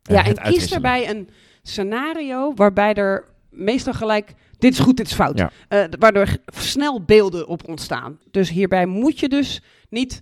Eh, 0.04 0.16
Ja, 0.16 0.26
en 0.26 0.36
kies 0.52 0.70
daarbij 0.70 1.10
een 1.10 1.30
scenario 1.62 2.54
waarbij 2.56 2.94
er 2.94 3.24
meestal 3.50 3.94
gelijk, 3.94 4.34
dit 4.58 4.72
is 4.74 4.80
goed, 4.80 4.98
dit 4.98 5.06
is 5.08 5.14
fout. 5.14 5.38
Ja. 5.38 5.52
Eh, 5.68 5.84
waardoor 6.00 6.28
snel 6.46 7.02
beelden 7.04 7.48
op 7.48 7.68
ontstaan. 7.68 8.20
Dus 8.32 8.50
hierbij 8.50 8.86
moet 8.86 9.20
je 9.20 9.30
dus 9.30 9.62
niet, 9.90 10.22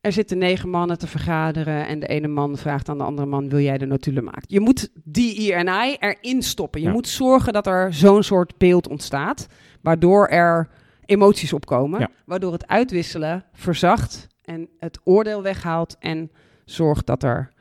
er 0.00 0.12
zitten 0.12 0.38
negen 0.38 0.68
mannen 0.68 0.98
te 0.98 1.06
vergaderen 1.06 1.86
en 1.86 2.00
de 2.00 2.06
ene 2.06 2.28
man 2.28 2.56
vraagt 2.56 2.88
aan 2.88 2.98
de 2.98 3.04
andere 3.04 3.26
man, 3.28 3.48
wil 3.48 3.60
jij 3.60 3.78
de 3.78 3.86
notulen 3.86 4.24
maken? 4.24 4.42
Je 4.46 4.60
moet 4.60 4.88
die 5.04 5.40
I 5.40 5.96
erin 6.00 6.42
stoppen. 6.42 6.80
Je 6.80 6.86
Ja. 6.86 6.92
moet 6.92 7.08
zorgen 7.08 7.52
dat 7.52 7.66
er 7.66 7.94
zo'n 7.94 8.22
soort 8.22 8.58
beeld 8.58 8.88
ontstaat, 8.88 9.46
waardoor 9.80 10.26
er 10.26 10.68
emoties 11.06 11.52
opkomen, 11.52 12.00
Ja. 12.00 12.08
waardoor 12.26 12.52
het 12.52 12.66
uitwisselen 12.66 13.44
verzacht 13.52 14.26
en 14.42 14.68
het 14.78 14.98
oordeel 15.04 15.42
weghaalt 15.42 15.96
en 15.98 16.30
zorgt 16.64 17.06
dat 17.06 17.22
er 17.22 17.52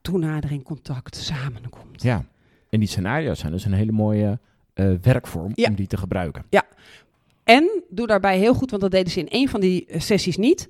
toenadering, 0.00 0.62
contact 0.64 1.16
samenkomt. 1.16 2.02
Ja, 2.02 2.24
en 2.70 2.78
die 2.78 2.88
scenario's 2.88 3.38
zijn 3.38 3.52
dus 3.52 3.64
een 3.64 3.72
hele 3.72 3.92
mooie 3.92 4.38
eh, 4.74 4.92
werkvorm 5.02 5.52
Ja. 5.54 5.68
om 5.68 5.74
die 5.74 5.86
te 5.86 5.96
gebruiken. 5.96 6.44
En 7.44 7.82
doe 7.88 8.06
daarbij 8.06 8.38
heel 8.38 8.54
goed, 8.54 8.70
want 8.70 8.82
dat 8.82 8.90
deden 8.90 9.12
ze 9.12 9.20
in 9.20 9.26
een 9.28 9.48
van 9.48 9.60
die 9.60 9.86
eh, 9.86 10.00
sessies 10.00 10.36
niet. 10.36 10.68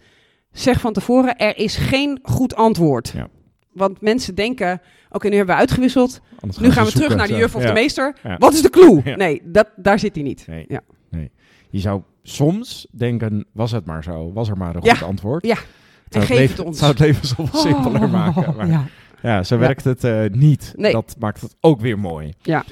Zeg 0.53 0.81
van 0.81 0.93
tevoren, 0.93 1.37
er 1.37 1.57
is 1.59 1.77
geen 1.77 2.19
goed 2.23 2.55
antwoord. 2.55 3.09
Ja. 3.09 3.29
Want 3.73 4.01
mensen 4.01 4.35
denken, 4.35 4.81
oké, 5.11 5.29
nu 5.29 5.37
hebben 5.37 5.55
we 5.55 5.61
uitgewisseld. 5.61 6.21
Anders 6.41 6.59
Nu 6.59 6.71
gaan 6.71 6.85
we 6.85 6.93
terug 6.93 7.15
naar 7.17 7.27
de 7.27 7.37
juf 7.37 7.55
of 7.55 7.61
Ja. 7.63 7.67
de 7.69 7.73
meester. 7.73 8.17
Ja. 8.23 8.37
Wat 8.39 8.53
is 8.53 8.63
de 8.63 8.71
clue? 8.71 9.01
Ja. 9.05 9.17
Nee, 9.17 9.41
dat, 9.45 9.69
daar 9.77 9.99
zit 9.99 10.15
hij 10.15 10.25
niet. 10.25 10.47
Nee. 10.47 10.65
Ja. 10.69 10.81
nee. 11.11 11.31
Je 11.71 11.79
zou 11.79 12.03
soms 12.23 12.87
denken, 12.91 13.47
was 13.53 13.73
het 13.73 13.85
maar 13.85 14.03
zo, 14.03 14.33
was 14.33 14.49
er 14.49 14.57
maar 14.57 14.75
een 14.77 14.83
Ja. 14.85 14.95
goed 14.95 15.09
antwoord. 15.09 15.47
Ja. 15.47 15.57
En 16.09 16.23
geef 16.23 16.51
het 16.51 16.59
ons. 16.67 16.79
zou 16.79 16.91
het 16.91 17.01
leven 17.01 17.27
zoveel 17.27 17.61
simpeler 17.61 18.09
maken. 18.11 18.55
Maar 18.57 18.69
ja. 18.69 18.85
Ja. 19.23 19.43
zo 19.43 19.59
werkt 19.59 19.85
het 19.85 20.05
eh, 20.05 20.25
niet. 20.31 20.73
Nee. 20.77 20.93
Dat 20.93 21.17
maakt 21.19 21.41
het 21.41 21.57
ook 21.61 21.81
weer 21.81 21.99
mooi. 21.99 22.33
Ja. 22.43 22.65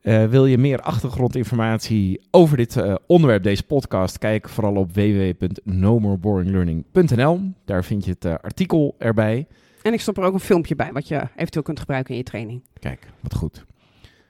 Eh, 0.00 0.24
wil 0.26 0.46
je 0.46 0.58
meer 0.58 0.80
achtergrondinformatie 0.80 2.26
over 2.30 2.56
dit 2.56 2.76
eh, 2.76 2.94
onderwerp, 3.06 3.42
deze 3.42 3.62
podcast? 3.62 4.18
Kijk 4.18 4.48
vooral 4.48 4.74
op 4.76 4.94
www.nomoreBoringLearning.nl. 4.94 7.40
Daar 7.64 7.84
vind 7.84 8.04
je 8.04 8.10
het 8.18 8.42
artikel 8.42 8.94
erbij. 8.98 9.46
En 9.82 9.92
ik 9.92 10.00
stop 10.00 10.16
er 10.18 10.24
ook 10.24 10.34
een 10.34 10.40
filmpje 10.40 10.76
bij, 10.76 10.92
wat 10.92 11.08
je 11.08 11.28
eventueel 11.36 11.64
kunt 11.64 11.80
gebruiken 11.80 12.10
in 12.12 12.16
je 12.18 12.24
training. 12.24 12.62
Kijk, 12.78 13.06
wat 13.20 13.34
goed. 13.34 13.64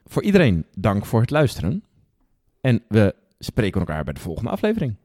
Voor 0.06 0.22
iedereen 0.22 0.64
dank 0.78 1.06
voor 1.06 1.20
het 1.20 1.30
luisteren. 1.30 1.84
En 2.60 2.82
we 2.88 3.14
spreken 3.38 3.80
elkaar 3.80 4.04
bij 4.04 4.12
de 4.12 4.20
volgende 4.20 4.50
aflevering. 4.50 4.96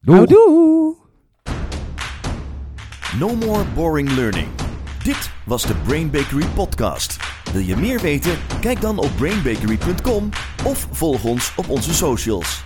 Doei! 0.00 0.18
Houdoe! 0.18 0.96
No 3.18 3.34
more 3.36 3.64
boring 3.74 4.10
learning. 4.10 4.48
Dit 5.04 5.30
was 5.44 5.62
de 5.62 5.74
Brain 5.74 6.10
Bakery 6.10 6.46
podcast. 6.46 7.16
Wil 7.52 7.62
je 7.62 7.76
meer 7.76 8.00
weten? 8.00 8.32
Kijk 8.60 8.80
dan 8.80 8.98
op 8.98 9.10
brainbakery.com 9.16 10.28
of 10.64 10.88
volg 10.90 11.24
ons 11.24 11.54
op 11.56 11.68
onze 11.68 11.94
socials. 11.94 12.62